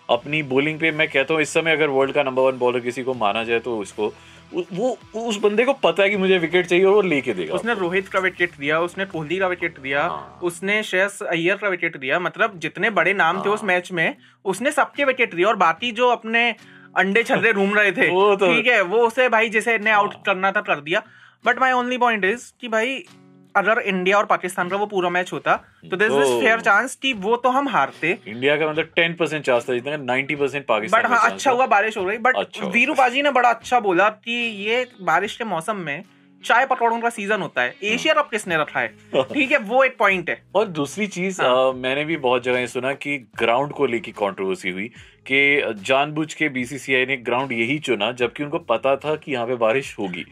अपनी 0.10 0.42
बॉलिंग 0.44 0.80
पे 0.80 0.92
मैं 0.92 1.08
कहता 1.08 1.34
हूँ 1.34 1.42
इस 1.42 1.54
समय 1.54 1.72
अगर 1.72 1.90
वर्ल्ड 1.90 2.14
का 2.14 2.24
नंबर 2.24 2.42
वन 2.42 2.58
बॉलर 2.58 2.80
किसी 2.80 3.04
को 3.04 3.14
माना 3.16 3.44
जाए 3.44 3.60
तो 3.60 3.78
उसको 3.80 4.14
वो 4.54 4.98
उस 5.20 5.38
बंदे 5.40 5.64
को 5.66 5.74
पता 5.76 6.04
है 6.04 6.10
कि 6.10 6.18
मुझे 6.18 6.38
विकेट 6.38 6.66
चाहिए 6.66 6.86
और 6.86 6.94
वो 6.94 7.02
लेके 7.04 7.34
देगा 7.34 7.54
उसने 7.54 7.74
रोहित 7.74 8.08
का 8.08 8.20
विकेट 8.20 8.52
दिया 8.60 8.80
उसने 8.80 9.06
कोहली 9.06 9.38
का 9.38 9.48
विकेट 9.48 9.80
दिया 9.80 10.04
हाँ। 10.04 10.40
उसने 10.44 10.82
श्रेयस 10.84 11.22
अय्यर 11.24 11.56
का 11.56 11.70
विकेट 11.70 11.98
दिया 11.98 12.20
मतलब 12.20 12.58
जितने 12.60 12.90
बड़े 12.92 13.14
नाम 13.14 13.44
थे 13.46 13.50
उस 13.50 13.62
हाँ। 13.62 13.68
मैच 13.68 13.92
में 13.92 14.16
उसने 14.46 14.72
सबके 14.72 15.06
विकेट 15.06 15.36
दिए 15.36 15.46
और 15.46 15.56
बाकी 15.58 15.92
जो 15.92 16.10
अपने 16.10 16.50
अंडे 16.96 17.24
छल्ले 17.24 17.54
घूम 17.54 17.74
रहे 17.74 17.92
थे 17.92 18.08
तो- 18.10 18.42
हाँ। 18.42 18.56
ठीक 18.56 18.68
है 18.68 18.82
वो 18.84 19.06
उसे 19.08 19.30
भाई 19.30 19.50
जिसे 19.50 19.78
ने 19.80 19.92
आउट 19.92 20.14
करना 20.26 20.52
था 20.52 20.62
कर 20.62 20.82
दिया 20.82 21.04
but 21.46 21.60
my 21.60 21.72
only 21.74 21.98
point 21.98 22.26
is 22.26 22.52
कि 22.62 22.68
भाई 22.68 23.04
अगर 23.56 23.80
इंडिया 23.80 24.18
और 24.18 24.26
पाकिस्तान 24.26 24.70
का 24.70 24.78
वो 24.78 24.86
पूरा 24.86 25.10
मैच 25.10 25.32
होता 25.34 25.56
तो 25.92 25.98
दिस 25.98 26.12
इज़ 26.12 26.40
फेयर 26.42 26.62
चांस 26.62 26.96
कि 26.96 27.14
वो 27.20 27.36
तो 27.36 27.50
हम 27.50 27.68
हारते। 27.70 28.18
इंडिया 28.28 28.58
का 28.58 28.70
मतलब 28.70 28.90
टेन 28.96 29.14
परसेंट 29.14 29.46
चांस 29.46 29.70
था 29.70 29.74
जितना 29.74 29.98
नाइनटी 29.98 30.36
परसेंट 30.36 30.66
पाकिस्तान 30.66 31.02
बट 31.02 31.10
हाँ 31.10 31.30
अच्छा 31.30 31.52
हुआ 31.52 31.68
बारिश 31.68 31.98
हो 31.98 32.08
रही 32.08 32.18
बट 32.18 32.38
अच्छा 32.38 32.68
वीरू 32.68 32.94
बाजी 32.94 33.22
ने 33.22 33.32
बड़ा 33.32 33.50
अच्छा 33.50 33.80
बोला 33.80 34.10
कि 34.10 34.42
ये 34.68 34.86
बारिश 35.02 35.38
के 35.38 35.44
मौसम 35.44 35.76
में 35.76 36.04
चाय 36.44 36.66
पकौड़ों 36.66 37.00
का 37.02 37.10
सीज़न 37.10 37.42
होता 37.42 37.62
है। 37.62 37.70
हाँ। 37.70 37.90
एशिया 37.90 38.14
कप 38.14 38.28
किसने 38.32 38.58
रखा 38.58 38.80
है? 38.80 38.88
ठीक 39.34 39.52
है 39.52 39.58
वो 39.58 39.84
एक 39.84 39.98
पॉइंट 39.98 40.30
है। 40.30 40.38
और 40.56 40.68
दूसरी 40.70 41.08
चीज़ 41.08 41.42
हाँ। 41.42 41.72
मैंने 41.74 42.04
भी 42.06 42.18
बहुत 42.18 42.44
जगह 42.44 42.66
सुना 42.66 42.94
कि 42.94 43.18
ग्राउंड 43.38 43.72
को 43.72 43.86
लेकर 43.86 44.12
कंट्रोवर्सी 44.12 44.70
हुई। 44.70 44.90
कि 45.28 45.74
जानबूझ 45.82 46.34
के 46.34 46.50
बीसीसीआई 46.50 47.06
ने 47.06 47.18
ग्राउंड 47.20 47.52
यही 47.52 47.78
चुना 47.80 48.12
जबकि 48.14 48.44
उनको 48.44 48.60
पता 48.66 48.96
था 48.96 49.16
कि 49.16 49.32
यहाँ 49.32 49.48
पे 49.48 49.56
बारिश 49.58 49.96
होगी 50.00 50.26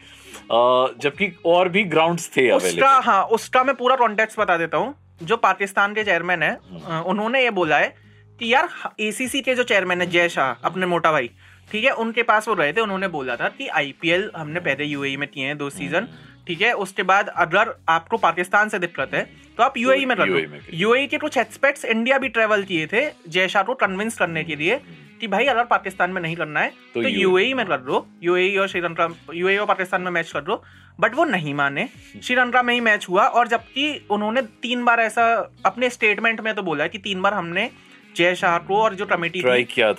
जबकि 1.00 1.32
और 1.46 1.68
भी 1.68 1.84
ग्राउंड्स 1.86 2.30
थे 2.36 2.50
उसका 2.52 2.98
हाँ 3.00 3.22
उसका 3.32 3.64
मैं 3.64 3.74
पूरा 3.76 3.96
कॉन्टेक्स्ट 3.96 4.40
बता 4.40 4.56
देता 4.56 4.78
हूँ 4.78 4.94
जो 5.22 5.36
पाकिस्तान 5.38 5.94
के 5.94 6.04
चेयरमैन 6.04 6.42
है 6.42 6.52
हम्म। 6.52 7.00
उन्होंने 7.06 7.42
ये 7.42 7.50
बोला 7.52 7.78
है 7.78 7.94
कि 8.40 8.52
यार 8.52 8.68
एसीसी 9.00 9.40
के 9.40 9.54
जो 9.54 9.62
चेयरमैन 9.64 10.00
है 10.00 10.06
जय 10.10 10.28
शाह 10.28 10.66
अपने 10.66 10.86
मोटा 10.86 11.12
भाई 11.12 11.30
ठीक 11.68 11.84
है 11.84 11.90
उनके 11.98 12.22
पास 12.22 12.48
वो 12.48 12.54
रहे 12.54 12.72
थे 12.72 12.80
उन्होंने 12.80 13.08
बोला 13.08 13.36
था 13.36 13.48
कि 13.48 13.68
आईपीएल 13.74 14.30
हमने 14.36 14.60
पहले 14.60 14.84
यूएई 14.84 15.16
में 15.16 15.28
किए 15.28 15.46
हैं 15.46 15.56
दो 15.58 15.68
सीज़न। 15.70 16.08
ठीक 16.46 16.62
है? 16.62 16.72
उसके 16.74 17.02
बाद 17.04 17.28
अगर 17.28 17.74
आपको 17.88 18.16
पाकिस्तान 18.18 18.68
से 18.68 18.78
दिक्कत 18.78 19.14
है 19.14 19.22
तो 19.58 19.62
आप 19.62 19.76
यूएई 19.76 20.04
में 20.04 20.16
कर 20.16 20.26
लो। 20.26 20.40
यूएई 20.74 21.06
के 21.06 21.18
कुछ 21.18 21.36
एक्सपर्ट्स 21.38 21.84
इंडिया 21.86 22.18
भी 22.18 22.28
ट्रेवल 22.28 22.62
किए 22.64 22.86
थे 22.86 23.08
जय 23.28 23.48
शाह 23.48 23.62
को 23.62 23.74
कन्विंस 23.76 24.18
करने 24.18 24.44
के 24.44 24.56
लिए 24.56 24.80
कि 25.20 25.26
भाई 25.28 25.46
अगर 25.46 25.64
पाकिस्तान 25.64 26.10
में 26.10 26.20
नहीं 26.22 26.36
करना 26.36 26.60
है 26.60 26.68
तो 26.94 27.02
तो 27.02 27.08
यूएई 27.08 27.52
में 27.54 27.64
कर 27.66 27.80
लो। 27.80 28.06
यूएई 28.22 28.56
और 28.56 28.68
श्रीलंका 28.68 29.08
यूएई 29.34 29.56
और 29.56 29.66
पाकिस्तान 29.66 30.02
में 30.02 30.10
मैच 30.10 30.30
कर 30.32 30.44
लो। 30.48 30.62
बट 30.98 31.14
वो 31.14 31.24
नहीं 31.24 31.54
माने। 31.54 31.88
श्रीलंका 32.22 32.62
में 32.62 32.72
ही 32.74 32.80
मैच 32.80 33.06
हुआ 33.08 33.26
और 33.28 33.48
जबकि 33.48 34.06
उन्होंने 34.10 34.42
तीन 34.62 34.84
बार 34.84 35.00
ऐसा 35.00 35.24
अपने 35.66 35.90
स्टेटमेंट 35.90 36.40
में 36.40 36.54
तो 36.54 36.62
बोला 36.62 36.86
कि 36.86 36.98
तीन 36.98 37.22
बार 37.22 37.34
हमने 37.34 37.70
जय 38.16 38.34
शाह 38.34 38.58
को 38.58 38.76
और 38.76 38.94
जो 38.94 39.06
कमेटी 39.06 39.40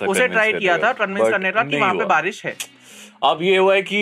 उसे 0.06 0.28
ट्राई 0.28 0.52
किया 0.52 0.78
था 0.78 0.92
कन्विंस 0.94 1.28
करने 1.30 1.52
का 1.52 1.62
कि 1.62 1.76
वहाँ 1.76 1.94
पे 1.94 2.04
बारिश 2.04 2.44
है। 2.46 2.54
अब 3.26 3.42
ये 3.42 3.56
हुआ 3.56 3.74
है 3.74 3.82
कि 3.82 4.00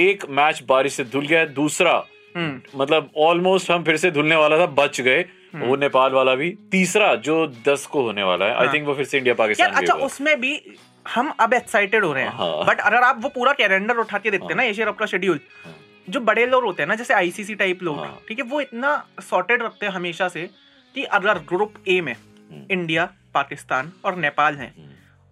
एक 0.00 0.24
मैच 0.30 0.62
बारिश 0.68 0.92
से 0.92 1.04
धुल 1.06 1.26
गया 1.26 1.44
दूसरा 1.54 1.92
हम्म 2.34 2.80
मतलब 2.80 3.10
ऑलमोस्ट 3.18 3.70
हम 3.70 3.84
फिर 3.84 3.96
से 3.96 4.10
धुलने 4.10 4.36
वाला 4.36 4.58
था 4.58 4.66
बच 4.74 5.00
गए 5.00 5.24
हम्म। 5.54 5.66
वो 5.66 5.76
नेपाल 5.76 6.12
वाला 6.12 6.34
भी 6.34 6.50
तीसरा 6.72 7.14
जो 7.22 7.46
दस 7.68 7.86
को 7.86 8.02
होने 8.02 8.22
वाला 8.22 8.46
है 8.46 8.54
आई 8.54 8.64
हाँ। 8.64 8.74
थिंक 8.74 8.86
वो 8.86 8.94
फिर 8.94 9.04
से 9.04 9.18
इंडिया 9.18 9.34
पाकिस्तान 9.34 9.72
अच्छा 9.72 9.94
उसमें 10.06 10.40
भी 10.40 10.60
हम 11.06 11.32
अब 11.40 11.54
एक्साइटेड 11.54 12.04
हो 12.04 12.12
रहे 12.12 12.24
हैं 12.24 12.32
हाँ। 12.32 12.64
बट 12.66 12.80
अगर 12.82 13.02
आप 13.02 13.20
वो 13.22 13.28
पूरा 13.28 13.52
कैलेंडर 13.52 13.96
उठा 13.96 14.18
के 14.18 14.30
देखते 14.30 14.46
हैं 14.46 14.56
ना 14.56 14.62
एशिया 14.64 14.86
कप 14.86 14.98
का 14.98 15.06
शेड्यूल 15.06 15.40
जो 16.08 16.20
बड़े 16.22 16.46
लोग 16.46 16.64
होते 16.64 16.82
हैं 16.82 16.88
ना 16.88 16.94
जैसे 16.94 17.14
आईसीसी 17.14 17.54
टाइप 17.54 17.82
लोग 17.82 17.98
हाँ। 17.98 18.18
ठीक 18.28 18.38
है 18.38 18.44
वो 18.46 18.60
इतना 18.60 18.96
सॉर्टेड 19.20 19.62
रखते 19.62 19.86
हैं 19.86 19.92
हमेशा 19.92 20.28
से 20.28 20.48
कि 20.94 21.04
अगर 21.14 21.38
ग्रुप 21.48 21.74
ए 21.88 22.00
में 22.00 22.12
हम्म। 22.12 22.64
इंडिया 22.70 23.08
पाकिस्तान 23.34 23.92
और 24.04 24.16
नेपाल 24.18 24.54
हैं 24.56 24.72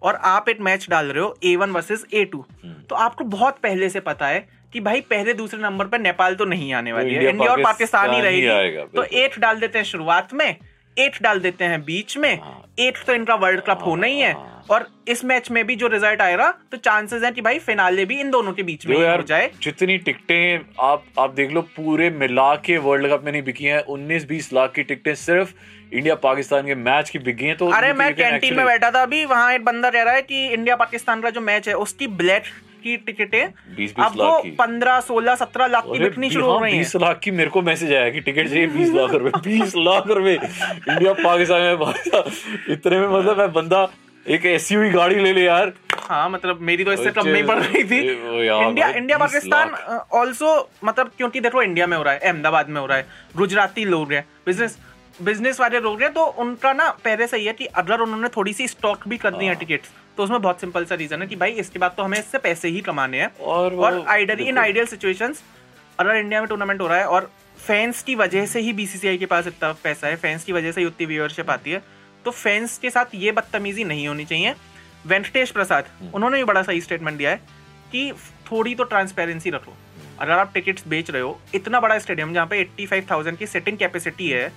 और 0.01 0.15
आप 0.23 0.49
एक 0.49 0.61
मैच 0.61 0.87
डाल 0.89 1.05
रहे 1.05 1.23
हो 1.23 1.35
A 1.43 1.55
one 1.55 1.71
versus 1.71 2.05
A 2.13 2.23
two. 2.25 2.45
तो 2.89 2.95
आपको 2.97 3.23
बहुत 3.23 3.57
पहले 3.63 3.89
से 3.89 3.99
पता 4.01 4.27
है 4.27 4.47
कि 4.73 4.79
भाई 4.79 5.01
पहले 5.01 5.33
दूसरे 5.33 5.61
नंबर 5.61 5.85
पर 5.85 5.99
नेपाल 5.99 6.35
तो 6.35 6.45
नहीं 6.45 6.73
आने 6.73 6.93
वाली 6.93 7.13
है 7.13 7.29
इंडिया, 7.29 7.51
और 7.51 7.63
पाकिस्तान 7.63 8.13
ही 8.13 8.21
रहेगी 8.21 8.85
तो। 8.95 9.03
एट 9.03 9.39
डाल 9.39 9.59
देते 9.59 9.77
हैं 9.77 9.85
शुरुआत 9.85 10.33
में 10.33 10.55
एट 10.97 11.21
डाल 11.23 11.39
देते 11.39 11.65
हैं 11.65 11.83
बीच 11.85 12.17
में 12.17 12.33
हाँ। 12.39 12.61
एट 12.79 12.97
तो 13.07 13.13
इनका 13.13 13.35
वर्ल्ड 13.35 13.61
कप 13.61 13.79
होना 13.85 14.07
ही 14.07 14.19
है 14.19 14.33
हाँ। 14.33 14.63
और 14.69 14.87
इस 15.07 15.23
मैच 15.25 15.49
में 15.51 15.65
भी 15.67 15.75
जो 15.75 15.87
रिज़ल्ट 15.87 16.21
आएगा 16.21 16.49
तो 16.71 16.77
चांसेस 16.77 17.23
हैं 17.23 17.33
कि 17.33 17.41
भाई 17.41 17.59
फिनाले 17.59 18.05
भी 18.05 18.19
इन 18.19 18.29
दोनों 18.31 18.53
के 18.53 18.63
बीच 18.63 18.85
में 18.87 18.97
यार 18.97 19.17
हो 19.17 19.23
जाए 19.23 19.51
जितनी 19.63 19.97
टिकटें 19.97 20.59
आप 20.81 21.03
आप 21.19 21.33
देख 21.33 21.51
लो 21.51 21.61
पूरे 21.75 22.09
मिला 22.09 22.53
के 22.65 22.77
वर्ल्ड 22.79 23.11
कप 23.11 23.23
में 23.25 23.31
नहीं 23.31 23.41
बिकी 23.43 23.65
हैं 23.65 23.83
19-20 23.87 24.51
लाख 24.53 24.71
की 24.71 24.83
टिकटें 24.83 25.13
सिर्फ़ 25.15 25.53
इंडिया 25.93 26.15
पाकिस्तान 26.21 26.65
के 26.65 26.75
मैच 26.75 27.09
की 27.09 27.19
बिकी 27.19 27.45
हैं 27.45 27.57
तो 27.57 27.67
अरे 27.71 27.93
मैं 27.93 28.13
कैंटीन 28.15 28.55
में 28.55 28.65
बैठा 28.65 28.91
था 28.91 29.01
अभी 29.03 29.23
वहाँ 29.25 29.53
एक 29.53 29.65
बंदा 29.65 29.89
कह 29.89 30.03
रहा 30.03 30.13
है 30.13 30.21
कि 30.21 30.47
इंडिया 30.47 30.75
पाकिस्तान 30.75 31.21
का 31.21 31.29
जो 31.29 31.41
मैच 31.41 31.67
है 31.67 31.73
उसकी 31.77 32.07
ब्लैक 32.15 32.43
की 32.85 32.95
टिकटें 33.05 33.43
अब 34.03 34.17
वो 34.17 34.31
पंद्रह 34.59 34.99
सोलह 35.01 35.35
सत्रह 35.35 35.67
लाख 35.67 35.83
की 35.91 35.99
बिकनी 35.99 36.29
शुरू 36.29 36.45
हो 36.45 36.53
हाँ, 36.53 36.61
रही 36.63 36.77
है। 36.77 36.83
20 36.83 36.95
लाख 37.01 37.19
की 37.23 37.31
मेरे 37.31 37.49
को 37.49 37.61
मैसेज 37.69 37.93
आया 37.93 38.09
कि 38.09 38.21
टिकट 38.21 38.49
चाहिए 38.49 38.67
20 38.77 38.93
लाख 38.95 39.13
रुपए 39.13 39.39
20 39.49 39.75
लाख 39.77 40.07
रुपए। 40.09 40.33
इंडिया 40.33 41.13
पाकिस्तान 41.13 41.61
में 41.61 42.73
इतने 42.75 42.99
में 42.99 43.07
मतलब 43.09 43.37
मैं 43.37 43.51
बंदा 43.53 43.87
एक 44.25 44.45
एसयूवी 44.45 44.89
गाड़ी 44.89 45.15
ले 45.15 45.33
ले 45.33 45.41
यार। 45.43 45.73
हाँ 46.09 46.29
मतलब 46.29 46.59
मेरी 46.61 46.83
तो 46.83 46.93
इससे 46.93 47.11
कम 47.11 47.27
नहीं 47.27 47.43
पड़ 47.43 47.57
रही 47.59 47.83
थी। 47.83 47.99
इंडिया 47.99 48.87
इंडिया 48.89 49.17
पाकिस्तान 49.17 49.69
ऑल्सो 50.19 50.51
मतलब 50.83 51.11
क्योंकि 51.17 51.39
देखो 51.39 51.61
इंडिया 51.61 51.87
में 51.87 51.95
हो 51.97 52.03
रहा 52.03 52.13
है 52.13 52.19
अहमदाबाद 52.19 52.69
में 52.69 52.79
हो 52.81 52.85
रहा 52.85 52.97
है 52.97 53.07
गुजराती 53.37 53.85
लोग 53.85 54.13
हैं 54.13 54.25
बिज़नेस 54.45 54.77
बिज़नेस 55.21 55.59
वाले 55.59 55.79
लोग 55.79 56.01
हैं 56.01 56.11
तो 56.13 56.23
उनका 56.43 56.73
ना 56.73 56.89
पहले 57.03 57.27
सही 57.27 57.45
है 57.45 57.53
कि 57.53 57.65
अगर 57.81 57.99
उन्होंने 58.01 58.27
थोड़ी 58.37 58.53
सी 58.53 58.67
स्टॉक 58.67 59.07
भी 59.07 59.17
कर 59.17 59.31
दी 59.31 59.45
हाँ। 59.45 59.53
है। 59.53 59.59
टिकट्स 59.59 59.89
तो 60.17 60.23
उसमें 60.23 60.41
बहुत 60.41 60.61
सिंपल 60.61 60.85
सा 60.85 60.95
रीजन 60.95 61.21
है 61.21 61.27
कि 61.27 61.35
भाई 61.35 61.51
इसके 61.53 61.79
बाद 61.79 61.93
तो 61.97 62.03
हमें 62.03 62.17
इससे 62.19 62.37
पैसे 62.39 62.67
ही 62.67 62.81
कमाने 62.81 63.21
हैं। 63.21 63.31
और 63.37 63.73
और 63.75 64.03
आइडल 64.09 64.39
इन 64.41 64.57
आइडियल 64.57 64.85
सिचुएशंस 64.87 65.43
अगर 65.99 66.15
इंडिया 66.15 66.39
में 66.41 66.47
टूर्नामेंट 66.49 66.81
हो 66.81 66.87
रहा 66.87 66.97
है 66.97 67.05
और 67.07 67.29
फैंस 67.57 68.03
की 68.03 68.15
वजह 68.15 68.45
से 68.45 68.59
ही 68.59 68.73
बीसीसीआई 68.73 69.17
के 69.17 69.25
पास 69.25 69.47
इतना 69.47 69.71
पैसा 69.83 70.07
है 70.07 70.15
फैंस 70.17 70.43
की 70.43 70.53
वजह 70.53 70.71
से 70.71 70.81
ही 70.81 70.87
उतनी 70.87 71.05
व्यूअरशिप 71.05 71.49
आती 71.49 71.71
है 71.71 71.81
तो 72.25 72.31
फैंस 72.31 72.77
के 72.77 72.89
साथ 72.89 73.15
ये 73.15 73.31
बदतमीजी 73.31 73.83
नहीं 73.83 74.07
होनी 74.07 74.25
चाहिए। 74.25 74.53
वेंकटेश 75.07 75.51
प्रसाद 75.51 75.85
उन्होंने 76.13 76.37
भी 76.37 76.43
बड़ा 76.43 76.61
सही 76.63 76.81
स्टेटमेंट 76.81 77.17
दिया 77.17 77.31
है 77.31 77.37
कि 77.91 78.11
थोड़ी 78.51 78.73
तो 78.75 78.83
ट्रांसपेरेंसी 78.83 79.49
रखो। 79.49 79.73
अगर 80.19 80.31
आप 80.31 80.51
टिकट्स 80.53 80.87
बेच 80.87 81.09
रहे 81.11 81.21
हो 81.21 81.39
इतना 81.55 81.79
बड़ा 81.79 81.97
स्टेडियम 81.99 82.33
जहाँ 82.33 82.47
पे 82.47 82.61
85,000 82.61 83.37
की 83.37 83.47
सेटिंग 83.47 83.77
कैपेसिटी 83.77 84.29
है 84.29 84.51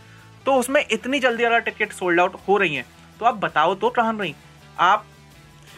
तो 0.47 0.55
उसमें 0.55 0.85
इतनी 0.93 1.21
जल्दी 1.21 1.45
अगर 1.45 1.61
टिकट 1.61 1.93
सोल्ड 1.93 2.21
आउट 2.21 2.37
हो 2.49 2.57
रही 2.57 2.75
हैं 2.75 2.85
तो 3.21 3.27
आप 3.27 3.35
बताओ 3.37 3.75
तो 3.75 3.91
कहाँ 3.91 4.17
रही। 4.19 4.35
आप 4.81 5.05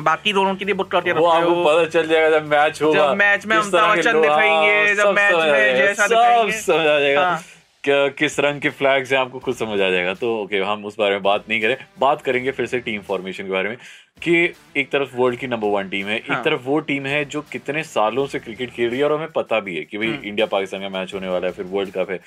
बाकी 0.00 0.32
दोनों 0.32 0.54
के 0.54 0.64
लिए 0.64 0.74
बुक 0.74 0.90
करके 0.90 1.12
वो 1.12 1.26
आपको 1.26 1.64
पता 1.64 1.84
चल 1.86 2.06
जाएगा 2.08 2.38
जब 2.38 2.46
मैच 2.46 2.82
होगा 2.82 2.98
जब 3.00 3.16
मैच 3.16 3.46
में 3.46 3.56
किस 3.58 3.66
अमिताभ 3.66 3.96
बच्चन 3.96 4.20
दिखाएँगे, 4.20 4.72
हाँ, 4.72 4.94
जब 4.94 5.14
मैच 5.14 5.34
में 5.34 5.76
जैसा 5.76 6.06
सब 6.06 6.50
समझ 6.56 6.86
आ 6.86 6.98
जाएगा 6.98 7.28
हाँ। 7.28 7.42
किस 7.84 8.38
रंग 8.40 8.60
के 8.60 8.70
फ्लैग्स 8.70 9.12
हैं 9.12 9.18
आपको 9.18 9.38
खुद 9.38 9.54
समझ 9.54 9.80
आ 9.80 9.88
जाएगा 9.90 10.14
तो 10.14 10.34
ओके 10.36 10.58
हम 10.62 10.84
उस 10.84 10.96
बारे 10.98 11.14
में 11.14 11.22
बात 11.22 11.44
नहीं 11.48 11.60
करें 11.60 11.76
बात 11.98 12.22
करेंगे 12.22 12.50
फिर 12.50 12.66
से 12.66 12.78
टीम 12.80 13.00
फॉर्मेशन 13.00 13.44
के 13.44 13.50
बारे 13.50 13.68
में 13.68 13.76
कि 14.22 14.52
एक 14.76 14.90
तरफ़ 14.90 15.16
वर्ल्ड 15.16 15.38
की 15.38 15.46
नंबर 15.46 15.68
वन 15.68 15.88
टीम 15.88 16.06
है 16.06 16.20
हाँ। 16.28 16.38
एक। 16.38 16.44
तरफ़ 16.44 16.60
वो 16.64 16.78
टीम 16.80 17.06
है 17.06 17.24
जो 17.24 17.40
कितने 17.52 17.82
सालों 17.82 18.26
से 18.26 18.38
क्रिकेट 18.38 18.70
खेल 18.70 18.90
रही 18.90 18.98
है 18.98 19.04
और 19.04 19.12
हमें 19.12 19.30
पता 19.34 19.60
भी 19.60 19.76
है 19.76 19.84
कि 19.84 19.98
भाई 19.98 20.08
हम्म। 20.08 20.28
इंडिया 20.28 20.46
पाकिस्तान 20.46 20.80
का 20.80 20.88
मैच 20.88 21.14
होने 21.14 21.28
वाला 21.28 21.46
है 21.46 21.52
फिर 21.52 21.66
वर्ल्ड 21.66 21.92
कप 21.94 22.10
है 22.10 22.20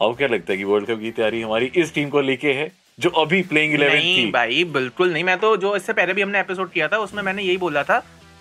अब 0.00 0.16
क्या 0.16 0.28
लगता 0.28 0.52
है 0.52 0.56
कि 0.58 0.64
वर्ल्ड 0.64 0.86
कप 0.86 1.00
की 1.00 1.10
तैयारी 1.10 1.42
हमारी 1.42 1.70
इस 1.76 1.94
टीम 1.94 2.08
को 2.08 2.20
लेके 2.20 2.52
है 2.52 2.70
जो 2.98 3.10
अभी 3.20 3.42
प्लेइंग 3.44 3.74
इलेवन 3.74 3.98
थी। 3.98 4.30
भाई 4.32 4.62
बिल्कुल 4.72 5.12
नहीं। 5.12 5.24
मैं 5.24 5.38
तो 5.38 5.56
जो 5.56 5.74
इससे 5.76 5.92
पहले 5.92 6.14
भी 6.14 6.22
हमने 6.22 6.40
एपिसोड 6.40 6.70
किया 6.70 6.88
था 6.88 6.98
उसमें 6.98 7.22
मैंने 7.22 7.42
यही 7.42 7.56
बोला 7.58 7.82
था 7.82 7.98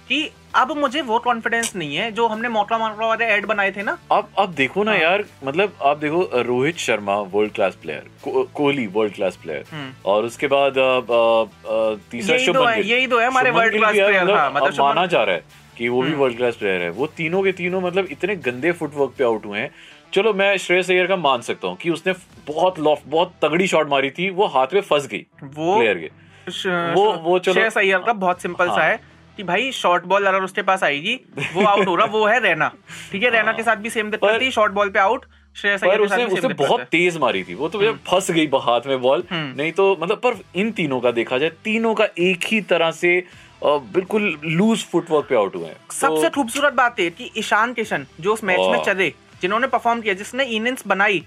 कि 0.10 0.30
अब 0.56 0.72
मुझे 0.78 1.02
वो 1.02 1.18
कॉन्फिडेंस 1.20 1.76
नहीं 1.76 1.96
है 1.96 2.12
जो 2.12 2.28
हमने 2.28 2.50
मोटा 2.50 2.78
मोटा 2.78 3.08
वाले 3.08 3.26
एड 3.34 3.46
बनाए 3.46 3.72
थे 3.72 3.84
ना। 3.84 3.98
अब 4.12 4.30
अब 4.40 4.54
देखो 4.56 4.84
ना 4.84 4.92
हाँ। 4.92 5.00
यार 5.00 5.24
मतलब 5.44 5.74
आप 5.82 5.98
देखो 5.98 6.22
Rohit 6.48 6.78
Sharma 6.80 7.18
world 7.34 7.54
class 7.54 7.76
player 7.82 8.10
Kohli 8.28 8.88
world 8.88 9.14
class 9.14 9.36
player 9.44 9.94
और 10.06 10.26
उसके 10.26 10.48
बाद 10.48 10.74
तीसरा 12.12 12.36
हम्म। 12.36 12.40
यही 12.40 12.46
दो 12.46 12.54
शुभमन 12.54 12.72
है, 12.72 12.88
यही 12.88 13.08
दो 13.08 13.20
है 13.20 13.28
हमारे 13.28 13.50
शुभमन 13.50 13.62
world 13.62 13.74
गिल 13.74 13.82
class 13.82 13.94
भी 13.94 14.00
यार 14.00 14.12
player, 14.12 14.24
मतलब 14.24 14.38
हाँ, 14.38 14.52
मतलब 14.52 14.80
माना 14.80 15.06
जा 15.06 15.24
रहा 15.24 15.36
है 15.36 15.44
कि 15.78 15.90
वो 15.90 16.02
भी। 16.02 16.14
वर्ल्ड 16.14 16.38
क्लास 16.38 16.56
प्लेयर 16.56 16.82
है। 16.82 16.90
वो 16.92 17.08
तीनों 17.18 17.44
के 17.44 17.52
तीनों 17.52 17.82
मतलब 17.82 18.08
इतने 18.12 18.36
गंदे 18.48 18.72
फुटवर्क 18.72 19.14
पे 19.18 19.24
आउट 19.24 19.46
हुए 19.46 19.60
हैं। 19.60 19.70
चलो 20.14 20.34
मैं 20.34 20.58
श्रेयस 20.58 20.90
अय्यर 20.92 21.08
का 21.08 21.16
मान 21.16 21.42
सकता 21.42 21.68
हूँ 21.68 21.76
कि 21.78 21.90
उसने 21.90 22.14
बहुत 22.48 22.80
लॉफ 22.80 23.02
बहुत 23.08 23.34
तगड़ी 23.42 23.68
शॉट 23.68 23.90
मारी 23.90 24.10
थी 24.10 24.30
वो 24.30 24.48
हाथ 24.48 24.68
में 24.74 24.82
फंस 24.82 25.08
गई 25.08 25.26
वो 25.44 25.78
प्लेयर 25.78 25.98
के। 25.98 26.94
वो- 26.94 27.18
वो 27.22 27.40
चलो- 27.40 27.58
श्रेयस 27.58 27.78
अय्यर 27.78 28.00
का 28.00 28.14
बहुत 28.14 28.42
सिंपल 28.42 28.68
सा 28.68 28.74
हाँ। 28.74 28.84
है 28.84 29.00
कि 29.38 29.44
भाई 29.44 29.72
शॉर्ट 29.72 30.04
बॉल 30.04 30.26
अगर 30.26 30.44
उसके 30.44 30.62
पास 30.62 30.84
आएगी 30.84 31.20
वो 31.54 31.66
आउट 31.66 31.88
हो 31.88 31.96
रहा 31.96 32.06
वो 32.06 32.26
है 32.26 32.40
रैना। 32.40 32.72
ठीक 33.12 33.24
है 33.24 33.30
रैना 33.30 33.52
के 33.54 33.64
साथ 33.64 33.76
भी 33.76 33.90
सेम 33.90 34.12
दिक्कत 34.12 34.42
थी 34.42 34.52
शॉर्ट 34.52 34.74
बॉल 34.74 34.90
पे 34.90 35.00
आउट 35.00 35.26
पर 35.56 36.00
उसने 36.00 36.26
उसने 36.26 36.54
बहुत 36.54 36.82
तेज 36.82 37.18
मारी 37.18 37.44
थी 37.44 37.54
वो 37.54 37.70
तो 37.70 37.82
जब 37.82 37.98
फंस 38.08 38.32
गई 38.32 38.50
हाथ 38.56 38.82
में 38.88 39.02
बॉल 39.02 39.24
हम्म। 39.32 39.56
नहीं 39.58 39.72
तो 39.72 39.98
मतलब 40.02 40.18
पर 40.18 40.36
इन 40.56 40.72
तीनों 40.72 41.00
का 41.00 41.12
देखा 41.12 41.38
जाए 41.38 41.50
तीनों 41.64 41.94
का 41.96 42.08
एक 42.20 42.46
ही 42.48 42.62
तरह 42.62 42.92
से 42.92 43.24
बिल्कुल 43.64 44.40
लूज 44.46 44.84
फुटवर्क 44.84 45.26
पे 45.30 45.36
आउट 45.36 45.56
हुए 45.56 45.66
हैं। 45.66 45.78
सबसे 45.92 46.24
तो- 46.24 46.34
खूबसूरत 46.36 46.74
बात 46.74 47.00
है 47.00 47.10
कि 47.10 47.32
ईशान 47.38 47.74
किशन 47.74 48.06
जो 48.20 48.34
उस 48.34 48.44
मैच 48.44 48.60
में 48.60 48.84
चले 48.84 49.14
जिन्होंने 49.41 49.67
परफॉर्म 49.67 50.01
किया 50.01 50.13
जिसने 50.13 50.44
इनिंग्स 50.56 50.88
बनाई 50.88 51.25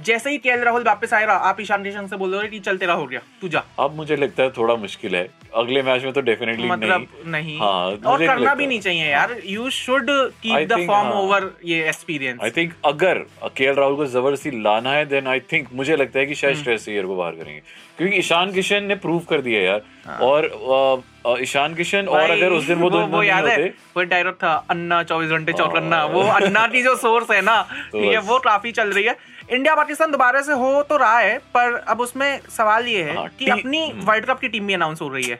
जैसे 0.00 0.30
ही 0.30 0.38
के 0.38 0.56
राहुल 0.64 0.82
वापस 0.84 1.12
आए 1.14 1.24
रहा 1.26 1.36
आप 1.48 1.60
ईशान 1.60 1.82
किशन 1.84 2.06
से 2.06 2.16
बोल 2.16 2.34
रहे 2.34 2.42
हो 2.42 2.48
कि 2.48 2.58
चल 2.60 2.76
तेरा 2.78 2.94
हो 2.94 3.06
गया 3.06 3.20
तू 3.40 3.48
जा। 3.48 3.62
अब 3.78 3.94
मुझे 3.96 4.16
लगता 4.16 4.42
है 4.42 4.50
थोड़ा 4.58 4.74
मुश्किल 4.76 5.16
है। 5.16 5.26
अगले 5.56 5.82
मैच 5.82 6.04
में 6.04 6.12
तो 6.12 6.20
डेफिनेटली 6.20 6.68
मतलब 6.68 7.06
नहीं। 7.26 7.30
नहीं। 7.32 7.58
हाँ, 7.58 8.12
और 8.12 8.26
करना 8.26 8.54
भी 8.54 8.66
नहीं 8.66 8.80
चाहिए 8.80 9.10
यार। 9.10 9.36
You 9.46 9.68
should 9.70 10.10
keep 10.42 10.68
the 10.68 10.86
form. 10.86 11.08
Over 11.18 11.50
ये 11.64 11.82
एक्सपीरियंस 11.88 12.40
आई 12.42 12.50
थिंक 12.56 12.74
अगर 12.84 13.24
केएल 13.56 13.74
राहुल 13.74 13.96
को 13.96 14.06
ज़बरदस्ती 14.06 14.50
लाना 14.62 14.92
है 14.92 15.04
देन 15.06 15.26
आई 15.26 15.40
थिंक 15.52 15.68
मुझे 15.72 15.96
लगता 15.96 16.18
है 16.18 16.26
कि 16.26 16.32
हम्म। 16.32 16.40
शायद 16.40 16.64
श्रेयस 16.64 16.88
अय्यर 16.88 17.06
को 17.06 17.16
बाहर 17.16 17.32
करेंगे। 17.32 17.60
क्योंकि 17.98 18.16
ईशान 18.16 18.52
किशन 18.52 18.84
ने 18.84 18.94
प्रूव 18.96 19.22
कर 19.30 19.40
दिया 19.40 19.60
यार। 19.60 19.80
हाँ। 20.06 20.18
और 20.18 21.02
ईशान 21.40 21.74
किशन 21.74 22.06
और 22.08 22.30
अगर 22.30 22.52
उस 22.52 22.64
दिन 22.64 22.78
वो 22.78 22.90
दो 22.90 22.98
वो 23.06 23.22
याद 23.22 23.46
है? 23.46 23.66
वो 23.96 24.02
डायलॉग 24.04 24.34
था 24.34 24.52
अन्ना 24.70 25.02
चौबीस 25.02 25.30
घंटे 25.30 25.52
हाँ। 25.52 25.58
चौकन्ना 25.58 26.04
वो 26.06 26.22
अन्ना 26.22 26.66
की 26.66 26.82
जो 26.82 26.94
सोर्स 26.96 27.30
है 27.30 27.40
ना 27.42 27.60
तो 27.92 28.00
ठीक 28.00 28.12
है 28.12 28.20
वो 28.20 28.38
काफ़ी 28.38 28.72
चल 28.72 28.92
रही 28.92 29.04
है। 29.04 29.16
इंडिया 29.50 29.74
पाकिस्तान 29.74 30.10
दोबारा 30.10 30.40
से 30.42 30.52
हो 30.52 30.82
तो 30.82 30.96
रहा 30.96 31.18
है 31.18 31.36
पर 31.54 31.74
अब 31.88 32.00
उसमें 32.00 32.40
सवाल 32.56 32.86
ये 32.88 33.02
है 33.02 33.14
हाँ, 33.16 33.28
कि 33.38 33.46
अपनी 33.50 33.92
वर्ल्ड 34.04 34.26
कप 34.26 34.38
की 34.40 34.48
टीम 34.48 34.66
भी 34.66 34.74
अनाउंस 34.74 35.00
हो 35.00 35.08
रही 35.08 35.24
है। 35.24 35.38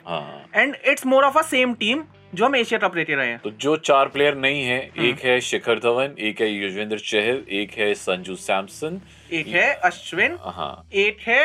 And 0.55 0.75
it's 0.85 1.05
more 1.05 1.23
of 1.23 1.37
a 1.37 1.41
same 1.41 1.73
team 1.73 2.03
जो 2.35 2.45
हम 2.45 2.55
एशिया 2.55 2.79
कप 2.79 2.95
लेते 2.95 3.15
रहे 3.15 3.27
हैं। 3.27 3.37
तो 3.43 3.49
जो 3.61 3.75
चार 3.77 4.07
प्लेयर 4.07 4.35
नहीं 4.37 4.63
है 4.63 4.77
हम्म। 4.87 5.05
एक 5.07 5.19
है 5.25 5.39
शिखर 5.41 5.79
धवन 5.83 6.15
एक 6.19 6.41
है 6.41 6.49
युजवेंद्र 6.49 6.97
चहल 6.99 7.43
एक 7.51 7.71
है 7.77 7.93
संजू 7.93 8.35
सैमसन। 8.35 8.99
एक 9.31 9.47
है 9.47 9.71
अश्विन 9.85 10.37
हाँ। 10.57 10.71
एक 10.93 11.17
है 11.27 11.43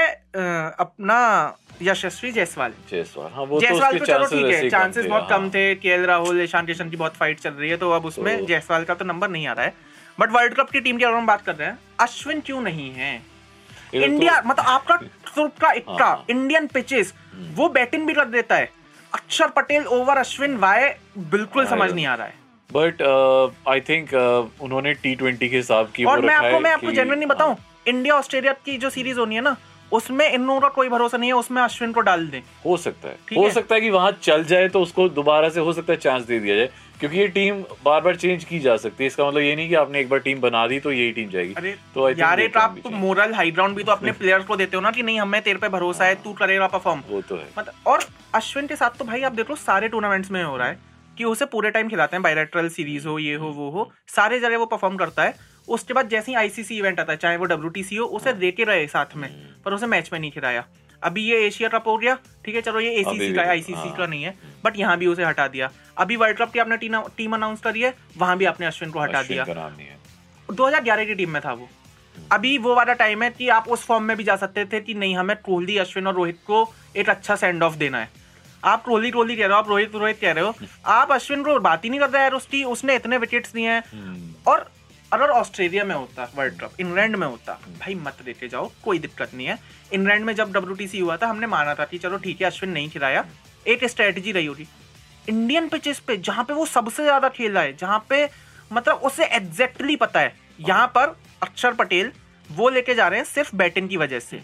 अपना 0.80 1.20
यशस्वी 1.82 2.30
जायसवाल। 2.32 2.72
जायसवाल 2.90 3.30
हाँ 3.34 3.44
वो 3.44 3.60
तो 3.60 3.66
जायसवाल 3.66 3.98
तो 3.98 4.04
चलो 4.04 4.18
चांसेस 4.18 4.38
ठीक 4.38 4.54
है 4.54 4.68
चांसेस 4.70 5.06
बहुत 5.06 5.22
हाँ। 5.22 5.38
कम 5.38 5.48
थे 5.50 5.74
केएल 5.74 6.04
राहुल 6.06 6.40
ईशान 6.42 6.66
किशन 6.66 6.90
की 6.90 6.96
बहुत 6.96 7.14
फाइट 7.16 7.40
चल 7.40 7.50
रही 7.50 7.70
है 7.70 7.76
तो 7.76 7.90
अब 7.90 8.06
उसमें 8.06 8.38
तो- 8.38 8.48
जायसवाल 8.48 8.84
का 8.84 8.94
तो 8.94 9.04
नंबर 9.04 9.28
नहीं 9.28 9.46
आ 9.46 9.52
रहा 9.52 9.64
है। 9.66 9.92
बट 10.20 10.30
वर्ल्ड 10.30 10.54
कप 10.54 10.70
की 10.70 10.80
टीम 10.80 10.96
की 10.96 11.04
अगर 11.04 11.14
हम 11.14 11.26
बात 11.26 11.42
कर 11.42 11.54
रहे 11.54 11.68
हैं। 11.68 11.78
अश्विन 12.00 12.40
क्यों 12.40 12.60
नहीं 12.60 12.94
है? 12.94 13.22
इंडिया 13.94 14.40
तो- 14.40 14.46
मतलब 14.46 14.64
आपका 14.66 14.96
सुरप 15.34 15.58
का 15.60 15.72
इक्का 15.72 16.04
हाँ। 16.04 16.24
इंडियन 16.30 16.66
पिचेस 16.66 17.14
वो 17.54 17.68
बैटिंग 17.68 18.06
भी 18.06 18.14
कर 18.14 18.24
देता 18.24 18.56
है। 18.56 18.70
अक्षर 19.14 19.48
पटेल 19.48 19.86
ओवर 19.86 20.16
अश्विन 20.16 20.56
वाय 20.56 20.98
बिल्कुल 21.18 21.66
समझ 21.66 21.92
नहीं 21.92 22.06
आ 22.06 22.14
रहा 22.14 22.26
है। 22.26 22.34
बट 22.72 23.02
आई 23.68 23.80
थिंक 23.80 24.14
उन्होंने 24.60 24.94
टी 24.94 25.14
ट्वेंटी 25.14 25.48
के 25.48 25.56
हिसाब 25.56 25.92
की 25.94 26.04
और 26.04 26.20
मैं 26.20 26.34
आपको 26.34 26.60
मैं 26.60 26.70
आपको 26.70 26.90
कि- 26.90 27.06
नहीं 27.06 27.26
बताऊँ 27.26 27.50
हाँ, 27.50 27.82
इंडिया 27.86 28.14
ऑस्ट्रेलिया 28.14 28.52
की 28.52 28.76
जो 28.78 28.90
सीरीज़ 28.90 29.18
होनी 29.18 29.34
है 29.34 29.40
ना 29.40 29.56
उसमें 29.94 30.30
इन 30.30 30.58
का 30.60 30.68
कोई 30.68 30.88
भरोसा 30.88 31.16
नहीं 31.16 31.30
है 31.30 31.34
उसमें 31.34 31.60
अश्विन 31.62 31.92
को 31.92 32.00
डाल 32.00 32.26
दें। 32.28 32.40
हो 32.64 32.76
सकता 32.76 33.08
है। 33.08 33.18
हो 33.36 33.44
है। 33.44 33.50
सकता 33.50 33.74
है 33.74 33.80
कि 33.80 33.90
वहाँ 33.90 34.10
चल 34.22 34.44
जाए 34.44 34.68
तो 34.68 34.80
उसको 34.80 35.08
दोबारा 35.10 35.48
से 35.48 35.60
हो 35.60 35.72
सकता 35.72 35.92
है 35.92 35.98
चांस 35.98 36.22
दे 36.22 36.38
दिया 36.40 36.56
जाए 36.56 36.70
क्योंकि 37.00 37.18
ये 37.18 37.26
टीम 37.28 37.60
बार 37.84 38.00
बार 38.00 38.16
चेंज 38.16 38.44
की 38.44 38.58
जा 38.60 38.76
सकती 38.76 39.04
है। 39.04 39.06
इसका 39.06 39.26
मतलब 39.28 39.40
ये 39.40 39.54
नहीं 39.56 39.68
कि 39.68 39.74
आपने 39.74 40.00
एक 40.00 40.08
बार 40.08 40.18
टीम 40.20 40.40
बना 40.40 40.66
दी 40.66 40.78
तो 40.80 40.92
यही 40.92 41.12
टीम 41.12 41.30
जाएगी। 41.30 41.54
अरे 41.54 41.74
तो 41.94 42.08
यार 42.10 42.40
एक 42.40 42.56
आप 42.56 42.78
तो 42.84 42.90
मोरल 42.90 43.34
हाई 43.34 43.50
ग्राउंड 43.50 43.76
भी 43.76 43.84
तो 43.84 43.92
अपने 43.92 44.12
प्लेयर्स 44.12 44.44
को 44.44 44.56
देते 44.56 44.76
हो 44.76 44.82
ना 44.82 44.90
कि 44.90 45.02
नहीं 45.02 45.20
हमें 45.20 45.40
तेरे 45.42 45.58
पे 45.58 45.68
भरोसा 45.68 46.04
है 46.04 46.14
तू 46.14 46.32
करेगा 46.32 46.66
परफॉर्म 46.66 47.02
वो 47.10 47.20
तो 47.22 47.36
है। 47.36 47.48
मतलब 47.58 47.74
और 47.86 48.04
अश्विन 48.34 48.66
के 48.66 48.76
साथ 48.76 48.98
तो 48.98 49.04
भाई 49.04 49.22
आप 49.22 49.32
देख 49.32 49.50
लो 49.50 49.56
सारे 49.56 49.88
टूर्नामेंट्स 49.88 50.30
में 50.30 50.42
हो 50.44 50.56
रहा 50.56 50.68
है 50.68 50.78
कि 51.18 51.24
उसे 51.24 51.44
पूरे 51.46 51.70
टाइम 51.70 51.88
खिलाते 51.88 52.16
हैं 52.16 52.22
बायलैटरल 52.22 52.68
सीरीज़ 52.68 53.06
हो 53.08 53.18
ये 53.18 53.34
हो 53.34 53.48
वो 53.48 53.70
हो 53.70 53.90
सारे 54.08 54.40
जगह 54.40 54.58
वो 54.58 54.66
परफॉर्म 54.66 54.96
करता 54.96 55.22
है। 55.22 55.53
उसके 55.68 55.94
बाद 55.94 56.08
जैसे 56.08 56.32
ही 56.32 56.36
आईसीसी 56.36 56.78
इवेंट 56.78 57.00
आता 57.00 57.12
है 57.12 57.16
चाहे 57.18 57.36
वो 57.36 57.44
डब्ल्यूटीसी 57.44 57.96
हो 57.96 58.06
उसे 58.06 58.32
देके 58.32 58.64
रहे 58.64 58.86
साथ 58.86 59.16
में 59.16 59.28
हम्म। 59.28 59.62
पर 59.64 59.72
उसे 59.72 59.86
मैच 59.86 60.10
में 60.12 60.20
नहीं 60.20 60.30
खिलाया। 60.30 60.64
अभी 61.02 61.22
ये 61.22 61.46
एशिया 61.46 61.68
कप 61.68 61.84
हो 61.86 61.96
गया 61.98 62.18
ठीक 62.44 62.54
है 62.54 62.60
चलो 62.60 62.80
ये 62.80 62.90
एसीसी 62.90 63.34
का 63.34 63.42
आईसीसी 63.42 63.72
हाँ। 63.72 63.96
का 63.96 64.06
नहीं 64.06 64.22
है 64.22 64.34
बट 64.64 64.78
यहाँ 64.78 64.96
भी 64.98 65.06
उसे 65.06 65.24
हटा 65.24 65.48
दिया। 65.48 65.70
अभी 65.98 66.16
वर्ल्ड 66.16 66.38
कप 66.38 66.52
की 66.52 66.58
आपने 66.58 66.76
टीम 67.16 67.34
अनाउंस 67.34 67.60
करी 67.60 67.80
है 67.80 67.94
वहाँ 68.18 68.36
भी 68.36 68.44
आपने 68.44 68.66
अश्विन 68.66 68.90
को 68.90 69.00
हटा 69.00 69.22
दिया। 69.22 69.44
का 69.44 69.54
नाम 69.54 69.72
नहीं 69.76 69.86
है। 69.86 69.98
2011 70.52 71.04
की 71.04 71.14
टीम 71.14 71.30
में 71.30 71.42
था 71.44 71.52
वो। 71.52 71.68
अभी 72.32 72.58
वो 72.58 72.74
वाला 72.74 72.92
टाइम 72.92 73.22
है 73.22 73.30
कि 73.30 73.48
आप 73.48 73.68
उस 73.68 73.84
फॉर्म 73.84 74.04
में 74.04 74.16
भी 74.16 74.24
जा 74.24 74.36
सकते 74.36 74.64
थे 74.64 74.80
कि 74.80 74.94
नहीं 74.94 75.16
हमें 75.16 75.36
कोहली 75.36 75.78
अश्विन 75.78 76.06
और 76.06 76.14
रोहित 76.14 76.38
को 76.46 76.74
एक 76.96 77.08
अच्छा 77.10 77.36
सेंड 77.36 77.62
ऑफ़ 77.62 77.76
देना 77.76 77.98
है। 77.98 78.08
आप 78.64 78.84
कोहली 78.84 79.10
कोहली 79.10 79.36
कह 79.36 79.42
रहे 79.42 79.52
हो 79.52 79.58
आप 79.58 79.68
रोहित 79.68 79.94
रोहित 79.94 80.20
कह 80.20 80.32
रहे 80.32 80.44
हो। 80.44 80.54
आप 80.84 81.12
अश्विन 81.12 81.42
को 81.42 81.58
बात 81.60 81.84
ही 81.84 81.90
नहीं 81.90 82.00
कर 82.00 82.10
रहे 82.10 82.22
यार 82.22 82.32
उसकी 82.32 82.64
उसने 82.64 82.96
इतने 82.96 83.18
विकेट्स 83.18 83.52
दिए 83.52 83.70
हैं। 83.70 83.82
हम्म। 83.92 84.34
और 84.46 84.70
अगर 85.12 85.30
ऑस्ट्रेलिया 85.30 85.84
में 85.84 85.94
होता, 85.94 86.28
वर्ल्ड 86.34 86.60
कप, 86.60 86.80
इंग्लैंड 86.80 87.16
में 87.16 87.26
होता। 87.26 87.52
भाई, 87.80 87.94
मत 87.96 88.16
लेके 88.26 88.48
जाओ, 88.48 88.70
कोई 88.84 88.98
दिक्कत 88.98 89.34
नहीं 89.34 89.46
है। 89.46 89.58
इंग्लैंड 89.92 90.24
में 90.24 90.34
जब 90.34 90.52
डब्ल्यू 90.52 91.04
हुआ 91.04 91.16
था, 91.16 91.26
हमने 91.26 91.46
माना 91.46 91.74
था 91.74 91.84
कि 91.84 91.98
चलो 91.98 92.18
ठीक 92.18 92.40
है, 92.40 92.46
अश्विन 92.46 92.72
नहीं 92.72 92.88
खिलाया। 92.90 93.24
एक 93.66 93.84
स्ट्रेटजी 93.84 94.32
रही 94.32 94.46
होगी 94.46 94.66
इंडियन 95.28 95.68
पिचेस 95.68 95.98
पे, 95.98 96.16
जहाँ 96.18 96.44
पे 96.44 96.54
वो 96.54 96.66
सबसे 96.66 97.02
ज़्यादा 97.02 97.28
खेला 97.28 97.60
है, 97.60 97.76
जहाँ 97.76 98.04
पे 98.08 98.28
मतलब 98.70 99.00
उसे 99.04 99.24
एग्जैक्टली 99.26 99.96
पता 99.96 100.20
है, 100.20 100.34
यहाँ 100.60 100.86
पर 100.88 101.16
अक्षर 101.42 101.72
पटेल 101.74 102.12
वो 102.48 102.68
लेके 102.70 102.94
जा 102.94 103.06
रहे 103.08 103.18
हैं 103.18 103.26
सिर्फ़ 103.26 103.54
बैटिंग 103.56 103.88
की 103.88 103.96
वजह 103.96 104.18
से। 104.20 104.40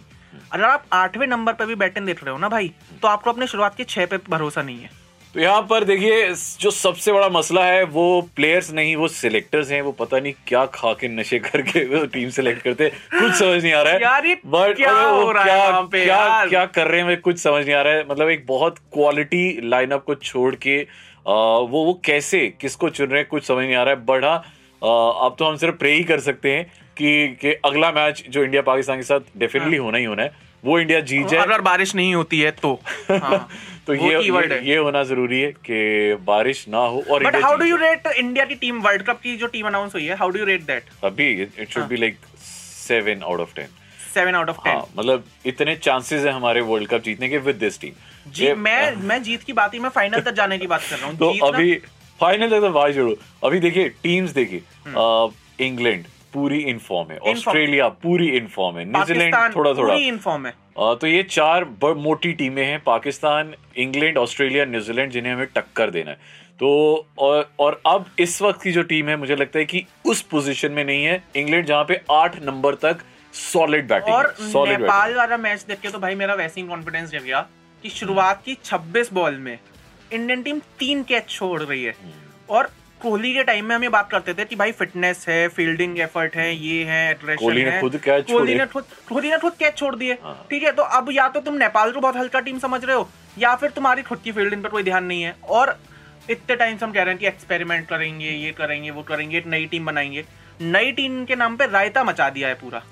अगर 0.52 0.64
आप 0.64 0.84
आठवें 0.92 1.26
नंबर 1.26 1.52
पर 1.52 1.66
भी 1.66 1.74
बैटिंग 1.76 2.06
देख 2.06 2.22
रहे 2.24 2.32
हो 2.32 2.38
ना 2.38 2.48
भाई 2.48 2.72
तो 3.02 3.08
आपको 3.08 3.30
अपने 3.30 3.46
शुरुआत 3.46 3.76
के 3.76 3.84
छह 3.84 4.06
पे 4.06 4.18
भरोसा 4.28 4.62
नहीं 4.62 4.78
है। 4.78 4.90
तो 5.34 5.40
यहाँ 5.40 5.60
पर 5.62 5.84
देखिए 5.84 6.32
जो 6.60 6.70
सबसे 6.70 7.12
बड़ा 7.12 7.28
मसला 7.28 7.64
है 7.64 7.82
वो 7.86 8.04
प्लेयर्स 8.36 8.72
नहीं 8.74 8.94
वो 8.96 9.08
सिलेक्टर्स 9.08 9.70
हैं 9.70 9.80
वो 9.82 9.92
पता 9.92 10.18
नहीं 10.20 10.32
क्या 10.46 10.64
खा 10.66 10.92
के 10.92 11.08
नशे 11.08 11.38
करके 11.38 11.84
वो 11.86 12.04
टीम 12.06 12.30
सेलेक्ट 12.30 12.62
करते 12.62 12.84
हैं। 12.84 13.20
कुछ 13.20 13.32
समझ 13.32 13.62
नहीं 13.62 13.72
आ 13.72 13.82
रहा 13.82 13.92
है। 13.92 14.02
यार 14.02 14.26
ये 14.26 14.34
But 14.46 14.74
क्या 14.76 14.92
हो 14.92 15.30
रहा 15.32 15.44
है 15.44 15.48
क्या 15.50 15.68
वहाँ 15.68 15.82
पे 15.82 16.04
क्या 16.04 16.16
यार? 16.16 16.48
क्या 16.48 16.64
कर 16.66 16.88
रहे 16.88 17.00
हैं 17.02 17.20
कुछ 17.20 17.38
समझ 17.38 17.64
नहीं 17.64 17.74
आ 17.74 17.82
रहा 17.82 17.94
है। 17.94 18.04
मतलब 18.10 18.28
एक 18.28 18.44
बहुत 18.46 18.78
क्वालिटी 18.92 19.68
लाइनअप 19.68 20.04
को 20.04 20.14
छोड़ 20.14 20.54
के 20.54 20.80
आ, 20.80 21.32
वो 21.32 21.84
वो 21.84 22.00
कैसे 22.04 22.46
किसको 22.60 22.88
चुन 22.88 23.08
रहे 23.08 23.20
हैं 23.20 23.28
कुछ 23.28 23.44
समझ 23.44 23.64
नहीं 23.64 23.76
आ 23.76 23.82
रहा 23.82 23.94
है। 23.94 24.04
बट 24.04 24.24
हाँ 24.24 24.38
अब 25.24 25.36
तो 25.38 25.44
हम 25.44 25.56
सिर्फ़ 25.56 25.74
प्रे 25.76 25.92
ही 25.92 26.04
कर 26.04 26.20
सकते 26.20 26.52
हैं 26.52 26.64
कि 26.96 27.28
कि 27.40 27.52
अगला 27.64 27.90
मैच 27.92 28.24
जो 28.28 28.44
इंडिया 28.44 28.62
पाकिस्तान 28.62 28.96
के 28.96 29.02
साथ 29.02 29.20
डेफिनेटली 29.38 29.76
होना 29.76 29.98
ही 29.98 30.04
होना 30.04 30.22
है। 30.22 30.48
वो 30.64 30.78
इंडिया 30.80 31.00
जीत 31.10 31.26
जाए। 31.28 31.40
अगर 31.42 31.60
बारिश 31.60 31.94
नहीं 31.94 32.14
होती 32.14 32.40
है 32.40 32.50
तो। 32.62 32.72
हाँ, 33.10 33.48
तो 33.86 33.94
ये 33.94 34.18
ये, 34.20 34.60
ये 34.62 34.76
होना 34.76 35.02
ज़रूरी 35.04 35.40
है 35.40 35.50
कि 35.68 36.14
बारिश 36.24 36.64
ना 36.68 36.78
हो 36.86 37.02
और 37.10 37.24
but 37.24 37.36
how 37.42 37.56
do 37.56 37.64
you 37.64 37.76
rate 37.76 38.06
India 38.08 38.44
की 38.44 38.54
टीम 38.56 38.80
वर्ल्ड 38.82 39.02
कप 39.02 39.20
की 39.22 39.36
जो 39.36 39.46
टीम 39.48 39.66
अनाउंस 39.66 39.94
हुई 39.94 40.04
है 40.06 40.16
how 40.16 40.30
do 40.30 40.38
you 40.38 40.44
rate 40.46 40.62
that 40.62 40.90
अभी 41.04 41.30
it 41.42 41.70
should 41.70 41.84
be 41.84 41.96
like 41.96 42.18
seven 42.38 43.22
out 43.22 43.40
of 43.40 43.54
ten 43.56 43.68
seven 44.14 44.34
out 44.34 44.48
of 44.48 44.56
ten 44.64 44.72
हाँ 44.72 44.86
मतलब 44.96 45.24
इतने 45.46 45.76
चांसेस 45.78 46.24
है 46.24 46.32
हमारे 46.32 46.60
वर्ल्ड 46.68 46.88
कप 46.88 47.02
जीतने 47.02 47.28
के 47.28 47.38
विद 47.48 47.56
दिस 47.56 47.80
टीम 47.80 48.30
जी 48.32 48.52
मैं 48.54 48.94
मैं 49.08 49.22
जीत 49.22 49.42
की 49.42 49.52
बात 49.52 49.74
ही 49.74 49.78
मैं 49.78 49.90
फाइनल 49.90 50.20
तक 50.20 50.32
जाने 50.34 50.58
की 50.58 50.66
बात 50.66 50.82
कर 50.90 50.96
रहा 50.96 51.06
हूँ। 51.06 51.16
तो 51.18 51.32
अभी 51.46 51.74
फाइनल 52.20 52.50
तक 52.50 52.60
तो 52.60 52.70
भाई 52.70 52.92
जोड़ो 52.92 53.16
अभी 53.44 53.58
देखिए 53.60 53.88
टीम्स 54.02 54.30
देखिए। 54.30 54.62
हम्म। 54.86 55.64
इंग्लैंड 55.64 56.04
पूरी 56.32 56.58
इनफॉर्म 56.70 57.10
है। 57.10 57.18
ऑस्ट्रेलिया 57.30 57.88
पूरी 58.02 58.28
इनफॉर्म 58.28 58.78
है। 58.78 58.84
न्यूजीलैंड 58.84 59.34
थोड़ा 59.56 59.72
थोड़ा 59.74 59.94
इनफॉर्म 59.94 60.46
है। 60.46 60.54
तो 60.78 61.06
ये 61.06 61.22
चार 61.22 61.64
मोटी 61.84 62.32
टीमें 62.32 62.64
हैं। 62.64 62.82
पाकिस्तान 62.84 63.54
इंग्लैंड 63.76 64.18
ऑस्ट्रेलिया 64.18 64.64
न्यूजीलैंड 64.64 65.10
जिन्हें 65.12 65.32
हमें 65.32 65.46
टक्कर 65.46 65.90
देना 65.90 66.10
है। 66.10 66.16
तो 66.60 66.70
और 67.18 67.50
और 67.60 67.80
अब 67.86 68.06
इस 68.18 68.40
वक्त 68.42 68.62
की 68.62 68.72
जो 68.72 68.82
टीम 68.82 69.08
है 69.08 69.16
मुझे 69.16 69.36
लगता 69.36 69.58
है 69.58 69.64
कि 69.64 69.84
उस 70.04 70.20
पोजीशन 70.22 70.72
में 70.72 70.84
नहीं 70.84 71.04
है। 71.04 71.22
इंग्लैंड 71.36 71.66
जहाँ 71.66 71.84
पे 71.84 72.00
आठ 72.10 72.42
नंबर 72.42 72.74
तक 72.74 72.98
सॉलिड 73.34 73.88
बैटिंग 73.88 74.14
और 74.14 74.34
सॉलिड 74.52 74.80
नेपाल 74.80 75.14
वाला 75.14 75.36
मैच 75.36 75.64
देख 75.68 75.80
के 75.80 75.88
तो 75.88 75.98
भाई 75.98 76.14
मेरा 76.14 76.34
वैसे 76.34 76.60
ही 76.60 76.66
कॉन्फिडेंस 76.66 77.10
जग 77.10 77.22
गया 77.22 77.40
कि 77.82 77.88
शुरुआत 77.88 78.42
की 78.44 78.54
26 78.64 79.12
बॉल 79.12 79.34
में 79.38 79.58
इंडियन 80.12 80.42
टीम 80.42 80.58
तीन 80.78 81.02
कैच 81.02 81.28
छोड़ 81.28 81.60
रही 81.62 81.84
है। 81.84 81.94
हम्म। 82.02 82.54
और 82.56 82.70
कोहली 83.02 83.32
के 83.34 83.42
टाइम 83.44 83.64
में 83.64 83.74
हम 83.74 83.82
ये 83.82 83.88
बात 83.88 84.10
करते 84.10 84.32
थे 84.34 84.44
कि 84.44 84.56
भाई 84.56 84.72
फिटनेस 84.72 85.24
है 85.28 85.48
फील्डिंग 85.48 85.98
एफर्ट 86.00 86.34
है 86.36 86.54
ये 86.56 86.82
है 86.84 87.14
कोहली 87.16 87.64
ने 87.64 87.80
खुद 87.80 88.00
catch 88.06 88.30
कोहली 88.30 88.54
ने 88.54 88.66
खुद 88.66 88.84
कोहली 89.08 89.30
ने 89.30 89.38
खुद 89.38 89.52
कैच 89.58 89.76
छोड़ 89.78 89.94
दिए। 89.96 90.12
हाँ। 90.22 90.46
ठीक 90.50 90.62
है 90.62 90.72
तो 90.72 90.82
अब 90.82 91.08
या 91.12 91.28
तो 91.28 91.40
तुम 91.40 91.54
नेपाल 91.56 91.92
को 91.92 92.00
बहुत 92.00 92.16
हल्का 92.16 92.40
टीम 92.40 92.58
समझ 92.58 92.84
रहे 92.84 92.96
हो 92.96 93.08
या 93.38 93.54
फिर 93.56 93.70
तुम्हारी 93.70 94.02
खुद 94.02 94.20
की 94.24 94.32
फील्डिंग 94.32 94.62
पर 94.62 94.68
कोई 94.68 94.82
ध्यान 94.82 95.04
नहीं 95.04 95.22
है। 95.22 95.34
और 95.50 95.76
इतने 96.30 96.56
टाइम 96.56 96.76
से 96.76 96.84
हम 96.84 96.92
कह 96.92 97.02
रहे 97.02 97.14
हैं 97.14 97.18
कि 97.18 97.26
एक्सपेरिमेंट 97.26 97.88
करेंगे 97.88 98.28
ये 98.28 98.50
करेंगे 98.52 98.90
वो 98.90 99.02
करेंगे 99.02 99.38
एक 99.38 99.46
नई 99.46 99.66
टीम 99.66 99.86
बनाएँगे। 99.86 100.24
नई 100.62 100.92
टीम 100.92 101.24
के 101.24 101.36
नाम 101.36 101.56
पे 101.56 101.66
रायता 101.68 102.04
मचा 102.04 102.28
दिया 102.30 102.48
है 102.48 102.54
पूरा। 102.54 102.82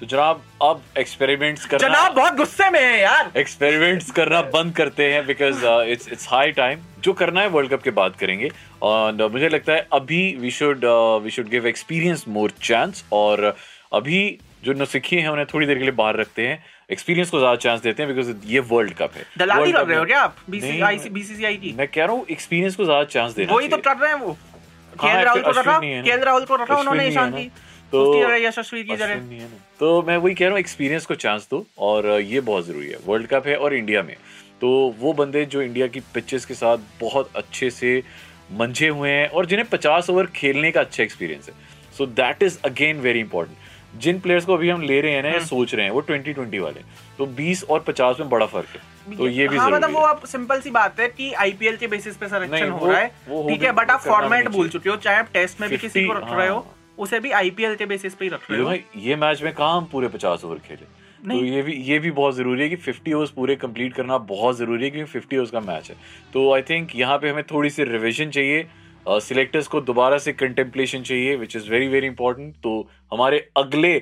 तो 0.00 0.06
जनाब 0.06 0.42
अब 0.62 0.82
एक्सपेरिमेंट्स 0.98 1.64
करना 1.66 1.88
जनाब 1.88 2.14
बहुत 2.14 2.34
गुस्से 2.34 2.68
में 2.70 2.80
है 2.80 3.00
यार। 3.00 3.30
एक्सपेरिमेंट्स 3.36 4.10
करना 4.10 4.40
बंद 4.52 4.74
करते 4.76 5.10
हैं 5.12 5.20
uh, 5.20 5.26
because 5.26 5.64
it's 5.92 6.08
it's 6.12 6.28
high 6.30 6.52
time 6.52 6.78
जो 7.04 7.12
करना 7.12 7.40
है 7.40 7.48
वर्ल्ड 7.48 7.70
कप 7.70 7.82
के 7.82 7.90
बाद 7.98 8.16
करेंगे। 8.20 8.50
और 8.82 9.12
uh, 9.14 9.30
मुझे 9.32 9.48
लगता 9.48 9.72
है 9.72 9.86
अभी 9.92 10.22
we 10.40 10.50
should 10.50 10.84
we 11.24 11.30
should 11.30 11.48
give 11.48 11.66
experience 11.66 12.24
more 12.28 12.52
chance 12.62 13.04
और 13.12 13.54
अभी 13.92 14.22
जो 14.64 14.72
नौसिखिए 14.72 15.20
हैं 15.20 15.28
उन्हें 15.28 15.46
थोड़ी 15.54 15.66
देर 15.66 15.78
के 15.78 15.84
लिए 15.84 15.92
बाहर 15.94 16.16
रखते 16.16 16.46
हैं। 16.46 16.64
एक्सपीरियंस 16.90 17.30
को 17.30 17.38
ज़्यादा 17.38 17.56
चांस 17.58 17.80
देते 17.80 18.02
हैं 18.02 18.14
बिकॉज़ 18.14 18.34
ये 18.46 18.60
वर्ल्ड 18.70 18.94
कप 18.96 19.16
है। 19.16 19.24
दलाली 19.38 19.72
Cup 19.72 19.88
रहे 19.88 19.98
हो 19.98 20.04
क्या 20.04 20.20
आप? 20.22 20.36
बीसीसीआई 20.50 21.56
की 21.56 21.74
मैं 21.78 21.88
कह 21.88 22.04
रहा 22.04 22.12
हूँ 22.12 22.26
एक्सपीरियंस 22.30 22.76
को 22.76 22.84
ज़्यादा 22.84 23.04
चांस 23.06 23.34
देना 23.34 23.54
वही 23.54 23.68
तो 23.68 23.76
कर 23.78 23.96
रहे 23.96 24.12
हैं 24.12 24.20
वो। 24.20 24.36
केएल 24.92 25.24
राहुल 25.24 25.42
को 25.42 25.50
रखा 25.50 25.78
केएल 25.80 26.20
राहुल 26.20 26.44
को 26.44 26.56
रखा 26.56 26.76
उन्होंने 26.76 27.06
ईशान 27.08 27.30
की। 27.32 27.50
तो 27.92 28.12
उसकी 28.56 28.84
की 28.84 28.96
जगह। 28.96 29.14
नहीं 29.14 29.40
ना। 29.40 29.46
तो 29.80 30.02
मैं 30.02 30.16
वही 30.16 30.34
कह 30.34 30.44
रहा 30.44 30.50
हूँ 30.50 30.58
एक्सपीरियंस 30.58 31.06
को 31.06 31.14
चांस 31.14 31.48
दो 31.50 31.66
और 31.78 32.08
ये 32.20 32.40
बहुत 32.40 32.66
ज़रूरी 32.66 32.88
है। 32.88 32.98
वर्ल्ड 33.06 33.26
कप 33.26 33.46
है 33.46 33.56
और 33.56 33.74
इंडिया 33.74 34.02
में। 34.02 34.16
तो 34.60 34.94
वो 34.98 35.12
बंदे 35.12 35.44
जो 35.44 35.62
इंडिया 35.62 35.86
की 35.86 36.00
पिचेस 36.00 36.44
के 36.44 36.54
साथ 36.54 36.78
बहुत 37.00 37.30
अच्छे 37.36 37.70
से 37.70 38.02
मंझे 38.52 38.88
हुए 38.88 39.10
हैं 39.10 39.28
और 39.28 39.46
जिन्हें 39.46 39.68
50 39.68 40.10
ओवर 40.10 40.26
खेलने 40.26 40.70
का 40.70 40.80
अच्छा 40.80 41.02
एक्सपीरियंस 41.02 41.48
है। 41.48 41.54
So 41.98 42.06
that 42.06 42.42
is 42.42 42.58
again 42.64 43.00
very 43.00 43.20
important 43.20 43.58
Jin 44.00 44.20
players 44.20 44.44
को 44.44 44.54
अभी 44.54 44.68
हम 44.68 44.82
ले 44.82 45.00
रहे 45.00 45.12
हैं 45.12 45.22
ना 45.22 45.28
हम्म। 45.28 45.44
सोच 45.44 45.74
रहे 45.74 45.84
हैं 45.84 45.92
वो 45.92 46.00
2020 46.02 46.58
वाले। 46.58 46.80
तो 47.18 47.26
20 47.26 47.64
और 47.64 47.80
50 47.80 48.20
में 48.20 48.28
बड़ा 48.28 48.46
फ़र्क 48.46 48.66
है। 48.66 49.16
तो 49.16 49.28
ये 49.28 49.48
भी 49.48 49.56
हाँ 49.56 49.70
मतलब 49.70 49.92
वो 49.92 50.00
अब 50.00 50.24
सिंपल 50.26 50.60
सी 50.60 50.70
बात 50.70 51.00
है 51.00 51.08
कि 51.08 51.32
आईपीएल 51.32 51.76
के 51.76 51.86
बेसिस 51.86 52.16
पे 52.16 52.28
सिलेक्शन 52.28 52.70
हो 52.70 52.86
रहा 52.86 52.98
है। 52.98 53.08
ठीक 53.48 53.62
है 53.62 53.72
बट 53.72 53.90
आप 53.90 54.00
फॉर्मेट 54.00 54.48
भूल 54.48 54.68
चुके 54.68 54.90
हो 54.90 54.96
चाहे 54.96 55.18
आप 55.18 55.28
टेस्ट 55.32 55.60
में 55.60 55.70
भी 55.70 55.78
किसी 55.78 56.06
को 56.06 56.12
रख 56.12 56.32
रहे 56.32 56.48
हो। 56.48 56.54
हाँ। 56.54 56.76
उसे 57.00 57.20
भी 57.20 57.30
आईपीएल 57.30 57.74
के 57.74 57.86
बेसिस 57.86 58.14
पे 58.14 58.24
ही 58.24 58.30
रख 58.30 58.50
रहे 58.50 58.60
ये 58.60 58.64
हो। 58.64 59.00
ये 59.00 59.16
मैच 59.16 59.42
में 59.42 59.52
कहाँ 59.54 59.76
हम 59.76 59.84
पूरे 59.84 60.08
50 60.08 60.44
ओवर 60.44 60.58
खेले? 60.58 61.00
तो 61.28 61.44
ये 61.44 61.62
भी 61.62 61.72
ये 61.72 61.98
भी 61.98 62.10
बहुत 62.10 62.34
ज़रूरी 62.34 62.62
है 62.62 62.68
कि 62.68 62.76
50 62.76 63.14
ओवर्स 63.14 63.30
पूरे 63.30 63.56
कंप्लीट 63.56 63.94
करना 63.94 64.18
बहुत 64.18 64.56
ज़रूरी 64.56 64.84
है 64.84 64.90
क्योंकि 64.90 65.18
50 65.20 65.38
ओवर्स 65.38 65.50
का 65.50 65.60
मैच 65.60 65.90
है। 65.90 65.96
तो 66.32 66.52
आई 66.54 66.62
थिंक 66.62 66.96
यहाँ 66.96 67.18
पे 67.18 67.30
हमें 67.30 67.42
थोड़ी 67.44 67.70
सी 67.70 67.84
रिविजन 67.84 68.30
चाहिए 68.30 68.66
सिलेक्टर्स 69.08 69.64
uh, 69.64 69.70
को 69.70 69.80
दोबारा 69.80 70.18
से 70.18 70.32
कंटेम्पलेशन 70.32 71.02
चाहिए 71.02 71.36
which 71.36 71.56
is 71.56 71.70
very 71.70 71.88
very 71.88 72.06
important 72.06 72.54
तो 72.54 72.88
हमारे 73.12 73.48
अगले 73.56 73.98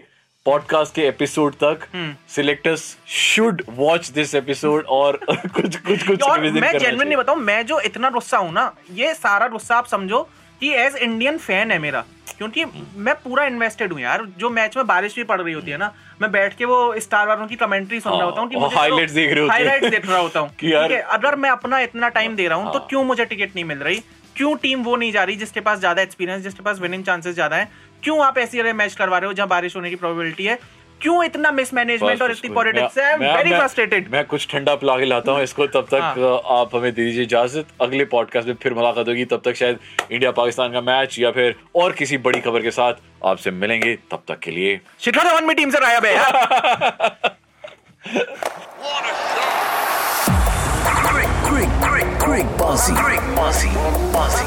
पॉडकास्ट 0.46 0.94
के 0.94 1.02
एपिसोड 1.02 1.54
तक। 1.54 1.86
Selectors 2.28 2.98
should 3.08 3.62
watch 3.68 4.10
this 4.10 4.34
episode 4.34 4.84
और 4.88 5.16
कुछ 5.30 5.76
कुछ 5.76 6.06
कुछ 6.06 6.22
और 6.22 6.40
मैं 6.40 6.50
जेनविनली 6.52 6.98
चाहिए। 6.98 7.16
बताऊँ 7.16 7.38
मैं 7.38 7.64
जो 7.66 7.80
इतना 7.80 8.10
गुस्सा 8.10 8.38
हूँ 8.38 8.52
ना 8.52 8.74
ये 8.92 9.14
सारा 9.14 9.48
गुस्सा 9.48 9.76
आप 9.76 9.86
समझो 9.86 10.28
कि 10.60 10.72
एज 10.74 10.96
इंडियन 10.96 11.38
फ़ैन 11.38 11.70
है 11.70 11.78
मेरा 11.78 12.04
क्योंकि 12.38 12.64
मैं 12.96 13.14
पूरा 13.14 13.44
इन्वेस्टेड 13.46 13.92
हूँ 13.92 14.00
यार। 14.00 14.24
जो 14.38 14.50
मैच 14.50 14.76
में 14.76 14.86
बारिश 14.86 15.14
भी 15.16 15.24
पड़ 15.24 15.40
रही 15.40 15.54
होती 15.54 15.70
है 15.70 15.76
ना 15.76 15.92
मैं 16.22 16.30
बैठ 16.32 16.56
के 16.56 16.64
वो 16.64 16.78
स्टार 17.00 17.26
वालों 17.28 17.46
की 17.46 17.56
कमेंट्री 17.56 18.00
सुन 18.00 18.12
रहा 18.12 18.24
होता 18.24 18.40
हूँ 18.40 18.50
मुझे 18.52 18.76
highlights 18.76 19.12
देख 19.12 19.32
रहे 19.32 20.18
होते 20.20 20.40
ठीक 20.60 20.90
है 20.92 21.00
अगर 21.10 21.36
मैं 21.36 21.50
अपना 21.50 21.80
इतना 21.80 22.08
टाइम 22.08 22.36
दे 22.36 22.48
रहा 22.48 22.58
हूँ 22.58 22.72
तो 22.72 22.78
हाँ। 22.78 22.86
क्यों 22.88 23.04
मुझे 23.04 23.24
टिकट 23.24 23.54
नहीं 23.54 23.64
मिल 23.64 23.78
रही? 23.78 24.02
क्यों 24.36 24.54
टीम 24.56 24.82
वो 24.82 24.96
नहीं 24.96 25.12
जा 25.12 25.22
रही 25.24 25.36
जिसके 25.36 25.60
पास 25.60 25.78
ज़्यादा 25.78 26.02
एक्सपीरियंस 26.02 26.42
जिसके 26.42 26.62
पास 26.62 26.80
विनिंग 26.80 27.04
चांसेस 27.04 27.34
ज़्यादा 27.34 27.56
है? 27.56 27.68
क्यों 28.02 28.24
आप 28.24 28.38
ऐसी 28.38 28.72
मैच 28.72 28.94
करवा 28.94 29.18
रहे 29.18 29.26
हो 29.26 29.32
जहाँ 29.32 29.48
बारिश 29.48 29.76
होने 29.76 29.90
की 29.90 29.96
प्रोबेबिलिटी 29.96 30.44
है? 30.44 30.58
क्यों 31.02 31.22
इतना 31.24 31.50
मिसमैनेजमेंट 31.52 32.22
और 32.22 32.30
इतनी 32.30 32.50
पॉलिटिक्स 32.54 32.98
है 32.98 33.04
आई 33.04 33.12
एम 33.12 33.20
वेरी 33.26 33.50
फ्रस्ट्रेटेड 33.50 34.10
मैं 34.12 34.24
कुछ 34.26 34.46
ठंडा 34.50 34.74
पिला 34.76 34.96
के 34.98 35.04
लाता 35.04 35.32
हूँ 35.32 35.42
इसको 35.42 35.66
तब 35.68 35.86
तक 35.90 36.00
हाँ। 36.00 36.40
आप 36.58 36.74
हमें 36.74 36.92
दे 36.92 37.02
दीजिए 37.02 37.22
इजाज़त 37.24 37.66
अगले 37.82 38.04
पॉडकास्ट 38.14 38.48
में 38.48 38.54
फिर 38.62 38.74
मुलाकात 38.74 39.08
होगी 39.08 39.24
तब 39.32 39.42
तक 39.44 39.54
शायद 39.56 39.78
इंडिया 40.12 40.30
पाकिस्तान 40.32 40.72
का 40.72 40.80
मैच 40.82 41.18
या 41.18 41.30
फिर 41.30 41.54
और 41.76 41.92
किसी 41.94 42.18
बड़ी 42.28 42.40
खबर 42.40 42.62
के 42.62 42.70
साथ 42.72 42.94
आपसे 43.26 43.50
मिलेंगे 43.56 43.94
तब 44.10 44.22
तक 44.28 44.38
के 44.40 44.50
लिए 44.50 44.80
शिखर 45.00 45.24
धवन 45.24 45.48
भी 45.48 45.54
टीम 45.54 45.70
से 45.70 45.78
है 45.86 45.96
great, 51.48 51.70
great, 51.80 52.18
great 52.18 52.46
bossy. 52.56 52.92
Great 52.94 53.20
bossy. 53.34 53.68
Bossy. 54.12 54.46